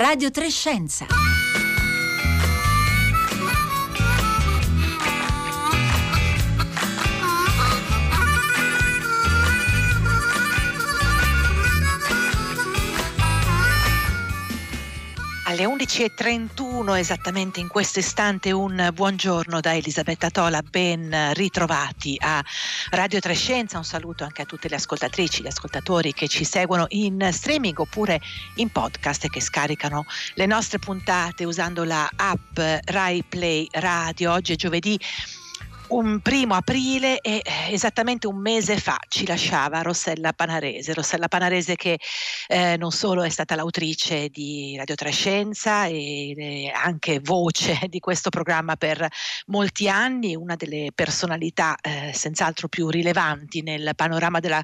Radio 0.00 0.30
Trescenza. 0.30 1.04
Alle 15.50 15.64
11.31 15.64 16.96
esattamente 16.96 17.58
in 17.58 17.66
questo 17.66 17.98
istante 17.98 18.52
un 18.52 18.90
buongiorno 18.94 19.58
da 19.58 19.74
Elisabetta 19.74 20.30
Tola, 20.30 20.62
ben 20.62 21.32
ritrovati 21.32 22.16
a 22.20 22.40
Radio 22.90 23.18
Trescenza, 23.18 23.76
un 23.76 23.82
saluto 23.82 24.22
anche 24.22 24.42
a 24.42 24.44
tutte 24.44 24.68
le 24.68 24.76
ascoltatrici, 24.76 25.42
gli 25.42 25.48
ascoltatori 25.48 26.12
che 26.12 26.28
ci 26.28 26.44
seguono 26.44 26.86
in 26.90 27.30
streaming 27.32 27.76
oppure 27.80 28.20
in 28.56 28.70
podcast 28.70 29.24
e 29.24 29.28
che 29.28 29.40
scaricano 29.40 30.06
le 30.34 30.46
nostre 30.46 30.78
puntate 30.78 31.42
usando 31.42 31.82
la 31.82 32.08
app 32.14 32.56
Rai 32.84 33.24
Play 33.24 33.66
Radio. 33.72 34.30
Oggi 34.30 34.52
è 34.52 34.56
giovedì 34.56 34.96
un 35.90 36.20
primo 36.20 36.54
aprile 36.54 37.20
e 37.20 37.40
eh, 37.44 37.72
esattamente 37.72 38.26
un 38.26 38.40
mese 38.40 38.78
fa 38.78 38.98
ci 39.08 39.26
lasciava 39.26 39.82
Rossella 39.82 40.32
Panarese. 40.32 40.94
Rossella 40.94 41.28
Panarese 41.28 41.74
che 41.76 41.98
eh, 42.46 42.76
non 42.76 42.92
solo 42.92 43.22
è 43.22 43.28
stata 43.28 43.54
l'autrice 43.54 44.28
di 44.28 44.76
Radio 44.76 44.94
Trescenza 44.94 45.86
e 45.86 46.70
anche 46.74 47.20
voce 47.20 47.86
di 47.88 47.98
questo 47.98 48.30
programma 48.30 48.76
per 48.76 49.06
molti 49.46 49.88
anni, 49.88 50.36
una 50.36 50.54
delle 50.54 50.90
personalità 50.94 51.76
eh, 51.80 52.12
senz'altro 52.14 52.68
più 52.68 52.88
rilevanti 52.88 53.62
nel 53.62 53.92
panorama 53.96 54.38
della 54.40 54.62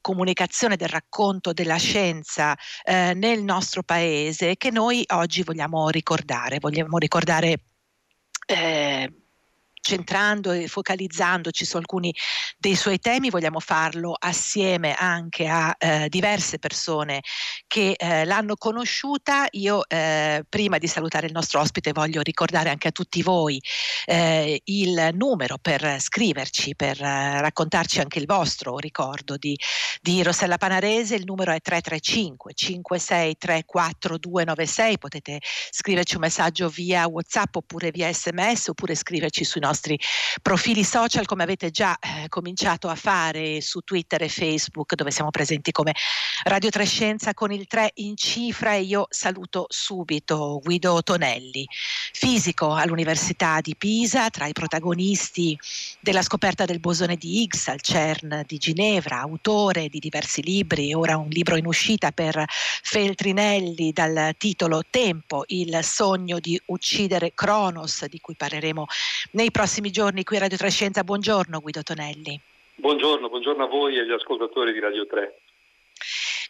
comunicazione, 0.00 0.76
del 0.76 0.88
racconto 0.88 1.52
della 1.52 1.76
scienza 1.76 2.56
eh, 2.84 3.14
nel 3.14 3.42
nostro 3.42 3.82
paese 3.82 4.56
che 4.56 4.70
noi 4.70 5.04
oggi 5.08 5.42
vogliamo 5.42 5.88
ricordare. 5.88 6.58
Vogliamo 6.60 6.98
ricordare 6.98 7.62
eh, 8.46 9.12
centrando 9.80 10.52
e 10.52 10.68
focalizzandoci 10.68 11.64
su 11.64 11.76
alcuni 11.76 12.14
dei 12.58 12.74
suoi 12.74 12.98
temi, 12.98 13.30
vogliamo 13.30 13.60
farlo 13.60 14.14
assieme 14.18 14.94
anche 14.94 15.46
a 15.46 15.74
eh, 15.78 16.08
diverse 16.08 16.58
persone 16.58 17.22
che 17.66 17.94
eh, 17.96 18.24
l'hanno 18.24 18.56
conosciuta. 18.56 19.46
Io 19.52 19.88
eh, 19.88 20.44
prima 20.48 20.78
di 20.78 20.86
salutare 20.86 21.26
il 21.26 21.32
nostro 21.32 21.60
ospite 21.60 21.92
voglio 21.92 22.20
ricordare 22.20 22.70
anche 22.70 22.88
a 22.88 22.92
tutti 22.92 23.22
voi 23.22 23.60
eh, 24.04 24.60
il 24.64 25.10
numero 25.14 25.58
per 25.58 26.00
scriverci, 26.00 26.74
per 26.74 27.00
eh, 27.00 27.40
raccontarci 27.40 28.00
anche 28.00 28.18
il 28.18 28.26
vostro 28.26 28.78
ricordo 28.78 29.36
di, 29.36 29.58
di 30.00 30.22
Rossella 30.22 30.58
Panarese. 30.58 31.14
Il 31.14 31.24
numero 31.24 31.52
è 31.52 31.60
335 31.60 32.52
5634 32.54 34.18
296. 34.18 34.98
Potete 34.98 35.40
scriverci 35.70 36.16
un 36.16 36.22
messaggio 36.22 36.68
via 36.68 37.06
WhatsApp 37.06 37.56
oppure 37.56 37.90
via 37.90 38.12
SMS 38.12 38.68
oppure 38.68 38.94
scriverci 38.94 39.44
sui 39.44 39.60
nostri 39.60 39.67
profili 40.42 40.84
social 40.84 41.26
come 41.26 41.42
avete 41.42 41.70
già 41.70 41.98
eh, 41.98 42.28
cominciato 42.28 42.88
a 42.88 42.94
fare 42.94 43.60
su 43.60 43.80
Twitter 43.80 44.22
e 44.22 44.28
Facebook 44.28 44.94
dove 44.94 45.10
siamo 45.10 45.30
presenti 45.30 45.72
come 45.72 45.94
Radio 46.44 46.70
Trescenza 46.70 47.34
con 47.34 47.52
il 47.52 47.66
3 47.66 47.92
in 47.96 48.16
cifra 48.16 48.74
e 48.74 48.82
io 48.82 49.06
saluto 49.10 49.66
subito 49.68 50.60
Guido 50.62 51.02
Tonelli, 51.02 51.66
fisico 52.12 52.74
all'Università 52.74 53.60
di 53.60 53.74
Pisa, 53.76 54.30
tra 54.30 54.46
i 54.46 54.52
protagonisti 54.52 55.58
della 56.00 56.22
scoperta 56.22 56.64
del 56.64 56.80
bosone 56.80 57.16
di 57.16 57.42
Higgs 57.42 57.68
al 57.68 57.80
CERN 57.80 58.44
di 58.46 58.58
Ginevra, 58.58 59.20
autore 59.20 59.88
di 59.88 59.98
diversi 59.98 60.42
libri, 60.42 60.94
ora 60.94 61.16
un 61.16 61.28
libro 61.28 61.56
in 61.56 61.66
uscita 61.66 62.12
per 62.12 62.44
Feltrinelli 62.46 63.92
dal 63.92 64.34
titolo 64.38 64.82
Tempo, 64.88 65.44
il 65.48 65.78
sogno 65.82 66.38
di 66.38 66.60
uccidere 66.66 67.32
Cronos, 67.34 68.06
di 68.06 68.20
cui 68.20 68.34
parleremo 68.36 68.86
nei 69.32 69.50
prossimi 69.58 69.90
giorni 69.90 70.22
qui 70.22 70.36
a 70.36 70.38
Radio 70.38 70.56
Trescenza. 70.56 71.02
Buongiorno 71.02 71.58
Guido 71.58 71.82
Tonelli. 71.82 72.40
Buongiorno, 72.76 73.28
buongiorno 73.28 73.64
a 73.64 73.66
voi 73.66 73.96
e 73.96 74.02
agli 74.02 74.12
ascoltatori 74.12 74.72
di 74.72 74.78
Radio 74.78 75.04
3. 75.04 75.34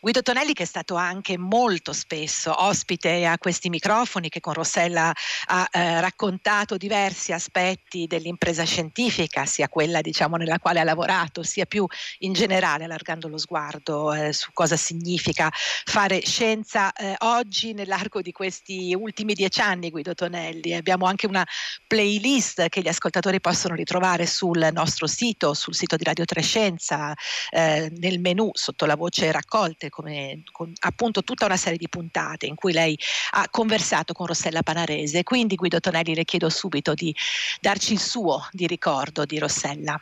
Guido 0.00 0.22
Tonelli 0.22 0.52
che 0.52 0.62
è 0.62 0.66
stato 0.66 0.94
anche 0.94 1.36
molto 1.36 1.92
spesso 1.92 2.54
ospite 2.62 3.26
a 3.26 3.36
questi 3.36 3.68
microfoni 3.68 4.28
che 4.28 4.38
con 4.38 4.52
Rossella 4.52 5.12
ha 5.46 5.68
eh, 5.72 6.00
raccontato 6.00 6.76
diversi 6.76 7.32
aspetti 7.32 8.06
dell'impresa 8.06 8.62
scientifica, 8.62 9.44
sia 9.44 9.68
quella 9.68 10.00
diciamo 10.00 10.36
nella 10.36 10.60
quale 10.60 10.78
ha 10.78 10.84
lavorato, 10.84 11.42
sia 11.42 11.66
più 11.66 11.84
in 12.18 12.32
generale 12.32 12.84
allargando 12.84 13.26
lo 13.26 13.38
sguardo 13.38 14.12
eh, 14.12 14.32
su 14.32 14.50
cosa 14.52 14.76
significa 14.76 15.50
fare 15.52 16.24
scienza 16.24 16.92
eh, 16.92 17.16
oggi 17.18 17.72
nell'arco 17.72 18.22
di 18.22 18.30
questi 18.30 18.94
ultimi 18.94 19.34
dieci 19.34 19.60
anni 19.60 19.90
Guido 19.90 20.14
Tonelli. 20.14 20.74
Abbiamo 20.74 21.06
anche 21.06 21.26
una 21.26 21.44
playlist 21.88 22.68
che 22.68 22.82
gli 22.82 22.88
ascoltatori 22.88 23.40
possono 23.40 23.74
ritrovare 23.74 24.26
sul 24.26 24.68
nostro 24.72 25.08
sito, 25.08 25.54
sul 25.54 25.74
sito 25.74 25.96
di 25.96 26.04
Radio 26.04 26.24
Trescenza, 26.24 27.12
eh, 27.50 27.92
nel 27.96 28.20
menu 28.20 28.50
sotto 28.52 28.86
la 28.86 28.94
voce 28.94 29.32
raccolte 29.32 29.87
come 29.90 30.42
con 30.52 30.72
appunto 30.80 31.22
tutta 31.22 31.44
una 31.44 31.56
serie 31.56 31.78
di 31.78 31.88
puntate 31.88 32.46
in 32.46 32.54
cui 32.54 32.72
lei 32.72 32.98
ha 33.32 33.48
conversato 33.50 34.12
con 34.12 34.26
Rossella 34.26 34.62
Panarese. 34.62 35.22
Quindi 35.22 35.56
Guido 35.56 35.80
Tonelli 35.80 36.14
le 36.14 36.24
chiedo 36.24 36.48
subito 36.48 36.94
di 36.94 37.14
darci 37.60 37.92
il 37.92 38.00
suo 38.00 38.48
di 38.52 38.66
ricordo 38.66 39.24
di 39.24 39.38
Rossella. 39.38 40.00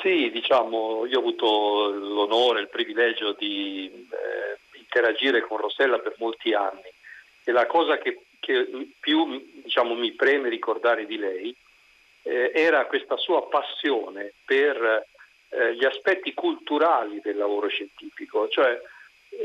Sì, 0.00 0.30
diciamo, 0.30 1.06
io 1.06 1.18
ho 1.18 1.20
avuto 1.20 1.90
l'onore, 1.90 2.60
il 2.60 2.68
privilegio 2.68 3.34
di 3.38 3.90
eh, 3.92 4.78
interagire 4.78 5.40
con 5.42 5.58
Rossella 5.58 5.98
per 5.98 6.14
molti 6.18 6.54
anni 6.54 6.90
e 7.44 7.52
la 7.52 7.66
cosa 7.66 7.98
che, 7.98 8.22
che 8.38 8.68
più 8.98 9.60
diciamo, 9.62 9.94
mi 9.94 10.12
preme 10.12 10.48
ricordare 10.48 11.06
di 11.06 11.16
lei 11.18 11.54
eh, 12.22 12.52
era 12.54 12.86
questa 12.86 13.16
sua 13.16 13.46
passione 13.48 14.32
per 14.44 15.06
eh, 15.48 15.74
gli 15.74 15.84
aspetti 15.84 16.32
culturali 16.34 17.20
del 17.20 17.36
lavoro 17.36 17.68
scientifico, 17.68 18.48
cioè 18.48 18.80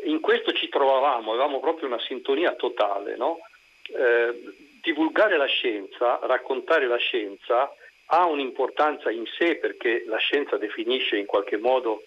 in 0.03 0.20
questo 0.20 0.52
ci 0.53 0.70
trovavamo, 0.70 1.31
avevamo 1.31 1.59
proprio 1.59 1.88
una 1.88 2.00
sintonia 2.00 2.53
totale. 2.53 3.16
No? 3.16 3.40
Eh, 3.96 4.56
divulgare 4.81 5.38
la 5.38 5.46
scienza, 5.46 6.20
raccontare 6.24 6.88
la 6.88 6.98
scienza 6.98 7.72
ha 8.09 8.25
un'importanza 8.25 9.12
in 9.12 9.25
sé 9.25 9.56
perché 9.56 10.03
la 10.08 10.18
scienza 10.18 10.58
definisce 10.58 11.18
in 11.18 11.25
qualche 11.25 11.58
modo 11.58 12.03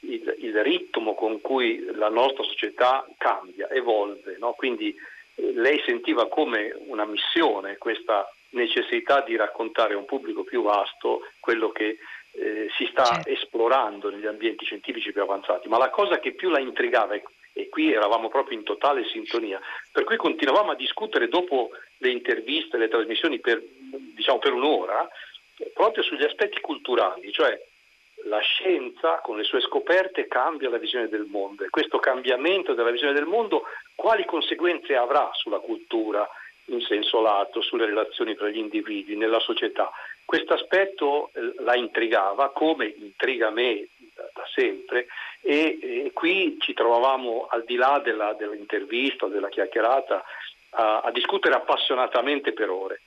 il, 0.00 0.34
il 0.38 0.62
ritmo 0.62 1.14
con 1.14 1.40
cui 1.40 1.84
la 1.94 2.08
nostra 2.08 2.42
società 2.44 3.06
cambia, 3.18 3.68
evolve. 3.70 4.36
No? 4.38 4.52
Quindi 4.52 4.94
eh, 5.34 5.52
lei 5.54 5.80
sentiva 5.84 6.28
come 6.28 6.76
una 6.86 7.04
missione 7.04 7.76
questa 7.78 8.28
necessità 8.50 9.20
di 9.20 9.36
raccontare 9.36 9.94
a 9.94 9.98
un 9.98 10.04
pubblico 10.04 10.44
più 10.44 10.62
vasto 10.62 11.26
quello 11.40 11.70
che 11.70 11.98
eh, 12.36 12.68
si 12.76 12.86
sta 12.90 13.04
certo. 13.04 13.28
esplorando 13.28 14.10
negli 14.10 14.26
ambienti 14.26 14.64
scientifici 14.64 15.12
più 15.12 15.22
avanzati, 15.22 15.68
ma 15.68 15.78
la 15.78 15.90
cosa 15.90 16.18
che 16.18 16.32
più 16.32 16.50
la 16.50 16.58
intrigava, 16.58 17.14
e 17.14 17.68
qui 17.68 17.92
eravamo 17.92 18.28
proprio 18.28 18.58
in 18.58 18.64
totale 18.64 19.04
sintonia, 19.06 19.60
per 19.92 20.04
cui 20.04 20.16
continuavamo 20.16 20.72
a 20.72 20.76
discutere 20.76 21.28
dopo 21.28 21.70
le 21.98 22.10
interviste, 22.10 22.76
le 22.76 22.88
trasmissioni 22.88 23.38
per, 23.38 23.62
diciamo, 24.14 24.38
per 24.38 24.52
un'ora, 24.52 25.08
proprio 25.72 26.02
sugli 26.02 26.24
aspetti 26.24 26.60
culturali, 26.60 27.30
cioè 27.32 27.58
la 28.24 28.40
scienza 28.40 29.20
con 29.22 29.36
le 29.36 29.44
sue 29.44 29.60
scoperte 29.60 30.26
cambia 30.26 30.70
la 30.70 30.78
visione 30.78 31.08
del 31.08 31.26
mondo 31.28 31.62
e 31.62 31.70
questo 31.70 31.98
cambiamento 31.98 32.72
della 32.74 32.90
visione 32.90 33.12
del 33.12 33.26
mondo 33.26 33.64
quali 33.94 34.24
conseguenze 34.24 34.96
avrà 34.96 35.30
sulla 35.34 35.58
cultura 35.58 36.28
in 36.66 36.80
senso 36.80 37.20
lato, 37.20 37.60
sulle 37.60 37.86
relazioni 37.86 38.34
tra 38.34 38.48
gli 38.48 38.58
individui, 38.58 39.16
nella 39.16 39.40
società. 39.40 39.90
Questo 40.24 40.54
aspetto 40.54 41.30
eh, 41.34 41.54
la 41.62 41.76
intrigava, 41.76 42.50
come 42.50 42.86
intriga 42.86 43.50
me 43.50 43.88
da 44.14 44.44
sempre, 44.54 45.06
e, 45.40 45.78
e 45.80 46.10
qui 46.12 46.56
ci 46.60 46.72
trovavamo 46.72 47.48
al 47.50 47.64
di 47.64 47.76
là 47.76 48.00
della, 48.02 48.32
dell'intervista, 48.32 49.26
della 49.26 49.48
chiacchierata, 49.48 50.24
a, 50.70 51.00
a 51.00 51.10
discutere 51.10 51.54
appassionatamente 51.54 52.52
per 52.52 52.70
ore 52.70 53.00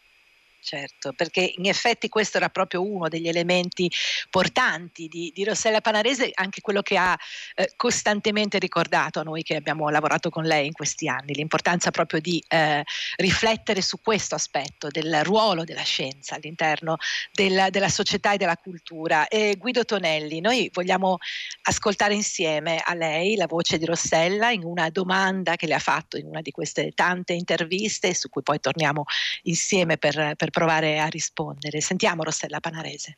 certo, 0.60 1.14
perché 1.14 1.54
in 1.58 1.68
effetti 1.68 2.10
questo 2.10 2.38
era 2.38 2.50
proprio 2.50 2.82
uno 2.82 3.08
degli 3.08 3.28
elementi 3.28 3.90
portanti 4.30 5.08
di, 5.08 5.32
di 5.34 5.44
Rossella 5.44 5.82
Panarese, 5.82 6.32
anche 6.34 6.62
quello 6.62 6.82
che 6.82 6.98
ha 6.98 7.18
eh, 7.56 7.72
costantemente 7.76 8.60
ricordato 8.60 9.20
a 9.20 9.24
noi 9.24 9.44
che 9.44 9.56
abbiamo 9.56 9.90
lavorato 9.90 10.30
con 10.30 10.44
lei 10.44 10.68
in 10.68 10.74
questi 10.74 11.08
anni, 11.08 11.34
l'importanza 11.34 11.92
proprio 11.92 12.20
di 12.20 12.44
eh, 12.48 12.84
riflettere 13.18 13.82
su 13.82 14.02
questo 14.02 14.36
aspetto 14.36 14.90
del 14.90 15.24
ruolo 15.24 15.64
della 15.64 15.84
scienza 15.84 16.36
all'interno 16.36 16.98
del, 17.32 17.68
della 17.70 17.90
società 17.90 18.34
e 18.34 18.38
della 18.38 18.58
cultura. 18.58 19.28
E 19.28 19.56
Guido 19.58 19.86
Tonelli, 19.86 20.42
noi 20.42 20.70
vogliamo 20.74 21.18
ascoltare 21.64 22.14
insieme 22.14 22.82
a 22.84 22.94
lei 22.94 23.36
la 23.36 23.48
voce 23.48 23.78
di 23.78 23.86
Rossella 23.86 24.52
in 24.52 24.64
una 24.64 24.90
domanda 24.90 25.56
che 25.56 25.68
le 25.68 25.76
ha 25.76 25.80
fatto 25.80 26.18
in 26.18 26.26
una 26.26 26.42
di 26.42 26.52
queste 26.52 26.92
tante 26.92 27.34
interviste 27.34 28.14
su 28.14 28.30
cui 28.30 28.44
poi 28.44 28.60
torniamo 28.60 29.06
insieme 29.44 29.98
per, 29.98 30.34
per 30.36 30.47
provare 30.50 31.00
a 31.00 31.08
rispondere. 31.08 31.82
Sentiamo 31.82 32.24
Rossella 32.24 32.60
Panarese. 32.60 33.18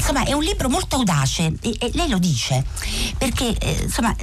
Insomma 0.00 0.24
è 0.24 0.32
un 0.32 0.42
libro 0.42 0.68
molto 0.68 0.96
audace 0.96 1.52
e, 1.60 1.76
e 1.78 1.90
lei 1.94 2.08
lo 2.08 2.18
dice 2.18 2.64
perché 3.16 3.56
eh, 3.58 3.82
insomma 3.82 4.14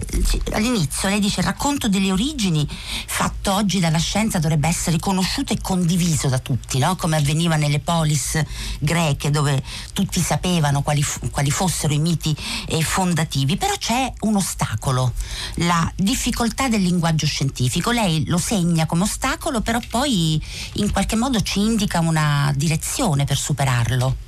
all'inizio 0.54 1.08
lei 1.08 1.20
dice 1.20 1.40
il 1.40 1.46
racconto 1.46 1.88
delle 1.88 2.12
origini 2.12 2.68
fatto 3.06 3.54
oggi 3.54 3.80
dalla 3.80 3.98
scienza 3.98 4.40
dovrebbe 4.40 4.68
essere 4.68 5.00
conosciuto 5.00 5.54
e 5.54 5.62
condiviso 5.62 6.28
da 6.28 6.40
tutti, 6.40 6.80
no? 6.80 6.96
come 6.96 7.18
avveniva 7.18 7.56
nelle 7.56 7.80
polis 7.80 8.40
greche 8.80 9.30
dove 9.30 9.64
tutti 9.94 10.20
sapevano 10.20 10.82
quali, 10.82 11.04
quali 11.32 11.50
fossero 11.50 11.94
i 11.94 12.00
miti 12.00 12.36
eh, 12.68 12.82
fondativi, 12.82 13.58
però 13.58 13.74
c'è 13.78 14.12
un 14.22 14.36
ostacolo, 14.36 15.14
la 15.56 15.92
difficoltà 15.96 16.68
del 16.68 16.82
linguaggio 16.82 17.26
scientifico. 17.26 17.92
Lei 17.92 18.26
lo 18.28 18.38
segna 18.38 18.86
come 18.86 19.04
ostacolo, 19.04 19.62
però 19.62 19.80
poi 19.90 20.42
in 20.74 20.92
qualche 20.92 21.16
modo 21.16 21.42
ci 21.42 21.60
indica 21.60 22.00
una 22.00 22.52
direzione 22.56 23.26
per 23.26 23.38
superarlo. 23.38 24.27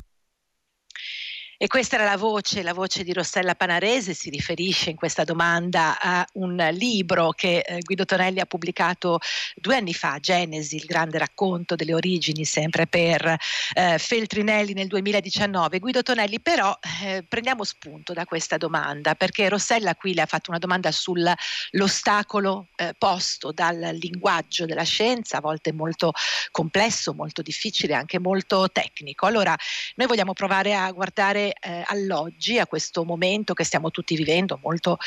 E 1.62 1.68
questa 1.68 1.98
era 1.98 2.06
la 2.06 2.16
voce, 2.16 2.64
la 2.64 2.74
voce 2.74 3.04
di 3.04 3.12
Rossella 3.12 3.54
Panarese, 3.54 4.14
si 4.14 4.30
riferisce 4.30 4.92
in 4.92 4.96
questa 4.96 5.26
domanda 5.26 6.00
a 6.00 6.26
un 6.36 6.56
libro 6.72 7.32
che 7.32 7.58
eh, 7.58 7.80
Guido 7.82 8.06
Tonelli 8.06 8.40
ha 8.40 8.46
pubblicato 8.46 9.20
due 9.56 9.76
anni 9.76 9.94
fa, 9.94 10.20
Genesi, 10.22 10.78
il 10.78 10.86
grande 10.86 11.18
racconto 11.18 11.76
delle 11.76 11.94
origini, 11.94 12.46
sempre 12.46 12.88
per 12.88 13.36
eh, 13.74 13.98
Feltrinelli 13.98 14.72
nel 14.72 14.88
2019. 14.88 15.80
Guido 15.80 16.02
Tonelli, 16.02 16.40
però 16.40 16.74
eh, 17.04 17.26
prendiamo 17.28 17.66
spunto 17.66 18.14
da 18.14 18.24
questa 18.24 18.56
domanda, 18.56 19.16
perché 19.16 19.50
Rossella 19.50 19.96
qui 19.96 20.14
le 20.14 20.22
ha 20.22 20.28
fatto 20.28 20.52
una 20.52 20.60
domanda 20.60 20.94
sull'ostacolo 20.94 22.70
eh, 22.78 22.94
posto 22.98 23.52
dal 23.52 23.98
linguaggio 24.00 24.66
della 24.66 24.84
scienza, 24.84 25.40
a 25.40 25.42
volte 25.42 25.74
molto 25.74 26.14
complesso, 26.52 27.14
molto 27.14 27.42
difficile, 27.42 27.96
anche 27.96 28.18
molto 28.18 28.70
tecnico. 28.72 29.26
Allora, 29.26 29.54
noi 29.96 30.08
vogliamo 30.08 30.32
provare 30.32 30.74
a 30.74 30.90
guardare 30.92 31.48
eh, 31.50 31.84
all'oggi, 31.86 32.60
a 32.60 32.68
questo 32.68 33.04
momento 33.04 33.54
che 33.54 33.64
stiamo 33.64 33.92
tutti 33.92 34.16
vivendo, 34.16 34.60
molto 34.62 34.98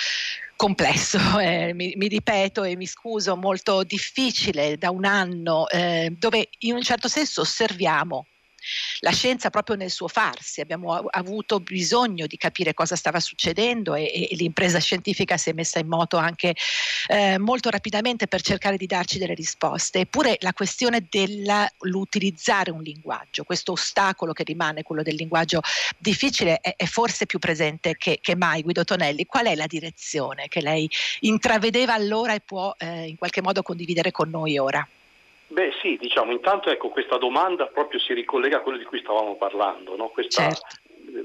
complesso, 0.56 1.18
eh, 1.40 1.72
mi, 1.74 1.94
mi, 1.96 2.08
ripeto 2.08 2.62
e 2.62 2.76
mi 2.76 2.86
scuso, 2.86 3.36
molto 3.36 3.82
difficile 3.82 4.76
da 4.78 4.90
un 4.90 5.04
anno, 5.04 5.68
eh, 5.68 6.14
dove 6.18 6.48
in 6.60 6.74
un 6.74 6.82
certo 6.82 7.08
senso 7.08 7.42
osserviamo 7.42 8.26
la 9.00 9.10
scienza 9.10 9.50
proprio 9.50 9.76
nel 9.76 9.90
suo 9.90 10.08
farsi, 10.08 10.60
abbiamo 10.60 10.94
avuto 10.94 11.60
bisogno 11.60 12.26
di 12.26 12.36
capire 12.36 12.74
cosa 12.74 12.96
stava 12.96 13.20
succedendo 13.20 13.94
e, 13.94 14.28
e 14.30 14.34
l'impresa 14.36 14.78
scientifica 14.78 15.36
si 15.36 15.50
è 15.50 15.52
messa 15.52 15.78
in 15.78 15.88
moto 15.88 16.16
anche 16.16 16.54
eh, 17.08 17.38
molto 17.38 17.70
rapidamente 17.70 18.26
per 18.26 18.42
cercare 18.42 18.76
di 18.76 18.86
darci 18.86 19.18
delle 19.18 19.34
risposte. 19.34 20.00
Eppure 20.00 20.36
la 20.40 20.52
questione 20.52 21.06
dell'utilizzare 21.08 22.70
un 22.70 22.82
linguaggio, 22.82 23.44
questo 23.44 23.72
ostacolo 23.72 24.32
che 24.32 24.44
rimane, 24.44 24.82
quello 24.82 25.02
del 25.02 25.14
linguaggio 25.14 25.60
difficile, 25.98 26.58
è, 26.60 26.74
è 26.76 26.86
forse 26.86 27.26
più 27.26 27.38
presente 27.38 27.96
che, 27.96 28.18
che, 28.20 28.36
mai. 28.36 28.62
Guido 28.62 28.84
Tonelli, 28.84 29.26
qual 29.26 29.46
è 29.46 29.54
la 29.54 29.66
direzione 29.66 30.48
che 30.48 30.60
lei 30.60 30.88
intravedeva 31.20 31.94
allora 31.94 32.34
e 32.34 32.40
può 32.40 32.74
eh, 32.78 33.06
in 33.06 33.16
qualche 33.16 33.42
modo 33.42 33.62
condividere 33.62 34.10
con 34.10 34.30
noi 34.30 34.58
ora? 34.58 34.86
Beh 35.52 35.70
sì, 35.82 35.98
diciamo, 36.00 36.32
intanto 36.32 36.70
ecco, 36.70 36.88
questa 36.88 37.18
domanda 37.18 37.66
proprio 37.66 38.00
si 38.00 38.14
ricollega 38.14 38.56
a 38.56 38.60
quello 38.60 38.78
di 38.78 38.84
cui 38.84 39.00
stavamo 39.00 39.36
parlando. 39.36 39.94
No? 39.96 40.08
Questa, 40.08 40.48
certo. 40.48 40.66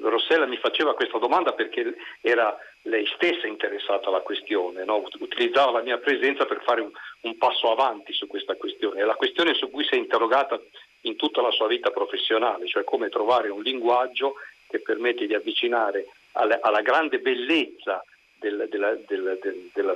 Rossella 0.01 0.45
mi 0.45 0.57
faceva 0.57 0.95
questa 0.95 1.18
domanda 1.18 1.53
perché 1.53 1.95
era 2.19 2.57
lei 2.81 3.06
stessa 3.15 3.47
interessata 3.47 4.09
alla 4.09 4.19
questione, 4.19 4.83
no? 4.83 5.01
utilizzava 5.19 5.71
la 5.71 5.81
mia 5.81 5.97
presenza 5.97 6.45
per 6.45 6.62
fare 6.62 6.81
un, 6.81 6.91
un, 7.21 7.38
passo 7.38 7.71
avanti 7.71 8.12
su 8.12 8.27
questa 8.27 8.56
questione. 8.56 9.00
È 9.00 9.06
la 9.06 9.15
questione 9.15 9.53
su 9.53 9.69
cui 9.69 9.85
si 9.85 9.95
è 9.95 9.97
interrogata 9.97 10.59
in 11.01 11.15
tutta 11.15 11.41
la 11.41 11.51
sua 11.51 11.68
vita 11.68 11.91
professionale, 11.91 12.68
cioè 12.68 12.83
come 12.83 13.07
trovare 13.07 13.47
un 13.47 13.62
linguaggio 13.62 14.33
che 14.68 14.81
permette 14.81 15.25
di 15.25 15.35
avvicinare 15.35 16.07
alla, 16.33 16.59
alla 16.62 16.81
grande 16.81 17.19
bellezza 17.19 18.03
del, 18.38 18.68
della, 18.69 18.94
della, 19.07 19.35
della, 19.73 19.94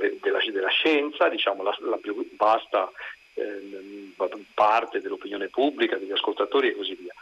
della, 0.49 0.69
scienza, 0.69 1.27
diciamo 1.27 1.63
la, 1.63 1.75
la 1.81 1.97
più 1.97 2.29
vasta 2.37 2.89
eh, 3.41 4.39
parte 4.53 5.01
dell'opinione 5.01 5.47
pubblica, 5.47 5.97
degli 5.97 6.11
ascoltatori 6.11 6.69
e 6.69 6.75
così 6.75 6.95
via. 6.95 7.13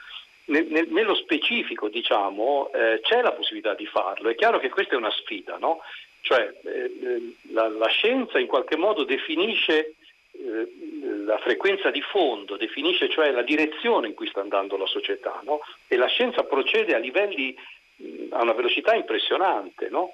nello 0.89 1.15
specifico 1.15 1.87
diciamo, 1.87 2.71
eh, 2.73 2.99
c'è 3.01 3.21
la 3.21 3.31
possibilità 3.31 3.73
di 3.73 3.85
farlo, 3.85 4.29
è 4.29 4.35
chiaro 4.35 4.59
che 4.59 4.69
questa 4.69 4.95
è 4.95 4.97
una 4.97 5.11
sfida, 5.11 5.57
no? 5.57 5.79
cioè 6.21 6.53
eh, 6.63 7.35
la, 7.51 7.69
la, 7.69 7.87
scienza 7.87 8.39
in 8.39 8.47
qualche 8.47 8.75
modo 8.75 9.03
definisce 9.03 9.95
eh, 10.31 10.67
la 11.25 11.37
frequenza 11.37 11.91
di 11.91 12.01
fondo, 12.01 12.57
definisce 12.57 13.09
cioè 13.09 13.31
la 13.31 13.41
direzione 13.41 14.07
in 14.07 14.13
cui 14.13 14.27
sta 14.27 14.41
andando 14.41 14.77
la 14.77 14.87
società 14.87 15.39
no? 15.43 15.59
e 15.87 15.95
la 15.95 16.07
scienza 16.07 16.43
procede 16.43 16.95
a 16.95 16.99
livelli 16.99 17.55
a 18.31 18.41
una 18.41 18.53
velocità 18.53 18.95
impressionante. 18.95 19.89
No? 19.89 20.13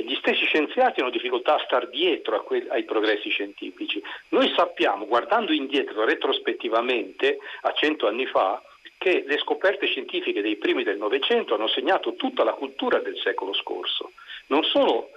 Gli 0.00 0.14
stessi 0.16 0.46
scienziati 0.46 1.00
hanno 1.00 1.10
difficoltà 1.10 1.56
a 1.56 1.64
star 1.64 1.88
dietro 1.88 2.42
que- 2.44 2.66
ai 2.68 2.84
progressi 2.84 3.28
scientifici. 3.28 4.02
Noi 4.28 4.50
sappiamo, 4.56 5.06
guardando 5.06 5.52
indietro 5.52 6.04
retrospettivamente, 6.04 7.38
a 7.62 7.72
cento 7.74 8.06
anni 8.06 8.24
fa, 8.24 8.62
che 8.96 9.24
le 9.26 9.36
scoperte 9.38 9.86
scientifiche 9.86 10.40
dei 10.40 10.56
primi 10.56 10.82
del 10.82 10.96
Novecento 10.96 11.54
hanno 11.54 11.68
segnato 11.68 12.14
tutta 12.14 12.42
la 12.44 12.52
cultura 12.52 13.00
del 13.00 13.18
secolo 13.18 13.52
scorso. 13.52 14.12
Non 14.46 14.62
solo 14.64 15.10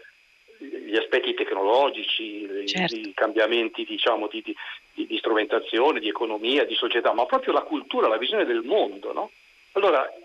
gli 0.57 0.95
aspetti 0.95 1.33
tecnologici, 1.33 2.47
certo. 2.65 2.95
i, 2.95 3.13
cambiamenti 3.13 3.85
diciamo, 3.85 4.27
di, 4.27 4.41
di, 4.41 5.05
di, 5.05 5.17
strumentazione, 5.17 5.99
di 5.99 6.09
economia, 6.09 6.65
di 6.65 6.75
società, 6.75 7.13
ma 7.13 7.25
proprio 7.25 7.53
la 7.53 7.61
cultura, 7.61 8.07
la 8.07 8.17
visione 8.17 8.45
del 8.45 8.63
mondo. 8.63 9.13
No? 9.13 9.31
Allora 9.73 10.07
eh, 10.09 10.24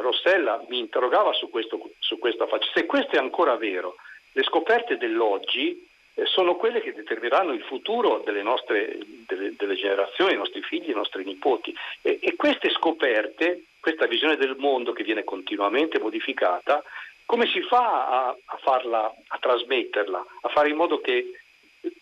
Rossella 0.00 0.64
mi 0.68 0.78
interrogava 0.78 1.32
su, 1.32 1.50
questo, 1.50 1.90
su 1.98 2.18
questa 2.18 2.46
faccia. 2.46 2.70
Se 2.74 2.86
questo 2.86 3.16
è 3.16 3.18
ancora 3.18 3.56
vero, 3.56 3.96
le 4.32 4.42
scoperte 4.42 4.96
dell'oggi 4.96 5.88
eh, 6.14 6.26
sono 6.26 6.56
quelle 6.56 6.80
che 6.80 6.92
determineranno 6.92 7.52
il 7.52 7.62
futuro 7.62 8.22
delle 8.24 8.42
nostre 8.42 8.98
delle, 9.26 9.54
delle 9.56 9.74
generazioni, 9.74 10.34
i 10.34 10.36
nostri 10.36 10.62
figli, 10.62 10.90
i 10.90 10.94
nostri 10.94 11.24
nipoti. 11.24 11.74
E, 12.02 12.18
e, 12.20 12.36
queste 12.36 12.70
scoperte, 12.70 13.64
questa 13.80 14.06
visione 14.06 14.36
del 14.36 14.56
mondo 14.58 14.92
che 14.92 15.04
viene 15.04 15.24
continuamente 15.24 15.98
modificata, 15.98 16.82
come 17.24 17.46
si 17.46 17.60
fa 17.62 18.08
a, 18.08 18.36
a, 18.44 18.56
farla, 18.56 19.14
a 19.28 19.38
trasmetterla, 19.38 20.26
a 20.42 20.48
fare 20.48 20.68
in 20.68 20.76
modo 20.76 21.00
che 21.00 21.30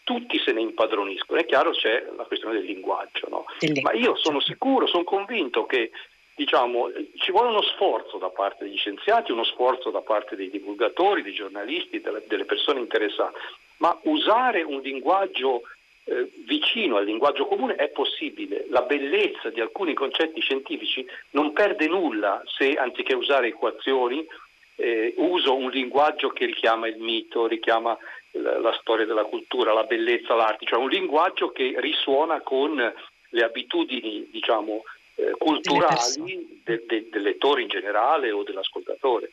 tutti 0.02 0.38
se 0.38 0.52
ne 0.52 0.62
impadroniscono? 0.62 1.38
È 1.38 1.44
chiaro 1.44 1.72
c'è 1.72 2.06
la 2.16 2.25
questione 2.25 2.55
del 2.55 2.64
linguaggio, 2.64 3.28
no? 3.28 3.44
ma 3.82 3.93
io 3.93 4.16
sono 4.16 4.40
sicuro, 4.40 4.87
sono 4.87 5.05
convinto 5.05 5.66
che 5.66 5.90
diciamo, 6.38 6.88
ci 7.17 7.32
vuole 7.32 7.49
uno 7.49 7.62
sforzo 7.62 8.17
da 8.17 8.31
parte 8.31 8.64
degli 8.64 8.76
scienziati, 8.76 9.32
uno 9.32 9.43
sforzo 9.43 9.90
da 9.90 10.02
parte 10.02 10.37
dei 10.37 10.50
divulgatori, 10.50 11.23
dei 11.23 11.32
giornalisti, 11.32 12.00
delle, 12.00 12.44
persone 12.44 12.79
interessate, 12.79 13.37
ma 13.79 13.99
usare 14.05 14.62
un 14.62 14.81
linguaggio 14.81 15.62
eh, 16.05 16.31
vicino 16.46 16.96
al 16.96 17.05
linguaggio 17.05 17.46
comune 17.46 17.74
è 17.74 17.89
possibile. 17.89 18.67
La 18.69 18.82
bellezza 18.82 19.51
di 19.51 19.60
alcuni 19.60 19.94
concetti 19.94 20.41
scientifici 20.41 21.05
non 21.31 21.53
perde 21.53 21.89
nulla 21.89 22.41
se 22.46 22.74
anziché 22.74 23.15
usare 23.15 23.48
equazioni 23.48 24.24
eh, 24.77 25.15
uso 25.17 25.56
un 25.56 25.70
linguaggio 25.70 26.29
che 26.29 26.46
richiama 26.46 26.86
il 26.86 26.98
mito, 26.98 27.48
richiama 27.48 27.98
la, 28.31 28.60
la 28.60 28.79
storia 28.81 29.06
della 29.06 29.24
cultura, 29.24 29.72
la 29.72 29.82
bellezza, 29.82 30.36
l'arte, 30.36 30.67
cioè 30.67 30.79
un 30.79 30.89
linguaggio 30.89 31.51
che 31.51 31.74
risuona 31.79 32.41
con 32.43 32.77
le 33.31 33.43
abitudini 33.43 34.29
diciamo, 34.31 34.84
eh, 35.19 35.32
culturali 35.37 36.60
de, 36.63 36.84
de, 36.87 37.08
del 37.10 37.22
lettore 37.22 37.63
in 37.63 37.69
generale 37.69 38.31
o 38.31 38.44
dell'ascoltatore 38.44 39.32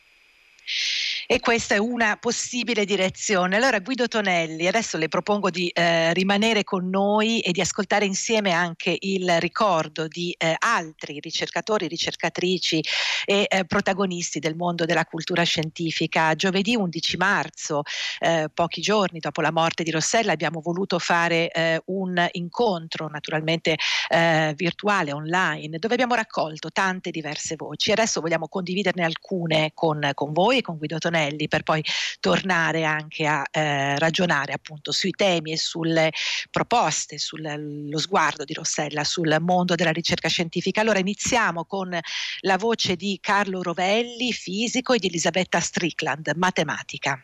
e 1.26 1.40
questa 1.40 1.74
è 1.74 1.78
una 1.78 2.16
possibile 2.18 2.84
direzione. 2.84 3.56
Allora 3.56 3.80
Guido 3.80 4.06
Tonelli, 4.06 4.68
adesso 4.68 4.96
le 4.96 5.08
propongo 5.08 5.50
di 5.50 5.68
eh, 5.68 6.12
rimanere 6.14 6.62
con 6.62 6.88
noi 6.88 7.40
e 7.40 7.50
di 7.50 7.60
ascoltare 7.60 8.04
insieme 8.04 8.52
anche 8.52 8.96
il 8.96 9.40
ricordo 9.40 10.06
di 10.06 10.32
eh, 10.38 10.54
altri 10.56 11.18
ricercatori, 11.18 11.88
ricercatrici 11.88 12.80
e 13.24 13.46
eh, 13.48 13.64
protagonisti 13.64 14.38
del 14.38 14.54
mondo 14.54 14.84
della 14.84 15.04
cultura 15.04 15.42
scientifica. 15.42 16.34
Giovedì 16.36 16.76
11 16.76 17.16
marzo, 17.16 17.82
eh, 18.20 18.48
pochi 18.54 18.80
giorni 18.80 19.18
dopo 19.18 19.40
la 19.40 19.50
morte 19.50 19.82
di 19.82 19.90
Rossella, 19.90 20.30
abbiamo 20.30 20.60
voluto 20.60 21.00
fare 21.00 21.50
eh, 21.50 21.82
un 21.86 22.24
incontro 22.32 23.08
naturalmente 23.08 23.74
eh, 24.08 24.52
virtuale, 24.54 25.12
online, 25.12 25.78
dove 25.78 25.94
abbiamo 25.94 26.14
raccolto 26.14 26.70
tante 26.70 27.10
diverse 27.10 27.56
voci. 27.56 27.90
Adesso 27.90 28.20
vogliamo 28.20 28.46
condividerne 28.46 29.04
alcune 29.04 29.72
con, 29.74 30.08
con 30.14 30.32
voi 30.32 30.58
e 30.58 30.62
con 30.62 30.78
Guido 30.78 30.98
Tonelli 30.98 31.14
Antonelli 31.16 31.48
per 31.48 31.62
poi 31.62 31.82
tornare 32.20 32.84
anche 32.84 33.26
a 33.26 33.44
eh, 33.50 33.98
ragionare 33.98 34.52
appunto 34.52 34.92
sui 34.92 35.10
temi 35.10 35.52
e 35.52 35.56
sulle 35.56 36.12
proposte, 36.50 37.18
sullo 37.18 37.98
sguardo 37.98 38.44
di 38.44 38.52
Rossella 38.52 39.04
sul 39.04 39.36
mondo 39.40 39.74
della 39.74 39.92
ricerca 39.92 40.28
scientifica. 40.28 40.82
Allora 40.82 40.98
iniziamo 40.98 41.64
con 41.64 41.98
la 42.40 42.56
voce 42.56 42.96
di 42.96 43.18
Carlo 43.20 43.62
Rovelli, 43.62 44.32
fisico, 44.32 44.92
e 44.92 44.98
di 44.98 45.06
Elisabetta 45.06 45.60
Strickland, 45.60 46.32
matematica. 46.36 47.22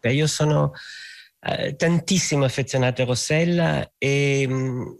Beh, 0.00 0.12
io 0.12 0.26
sono 0.26 0.72
eh, 1.40 1.74
tantissimo 1.76 2.44
affezionato 2.44 3.02
a 3.02 3.06
Rossella 3.06 3.92
e 3.96 4.46
mh, 4.46 4.98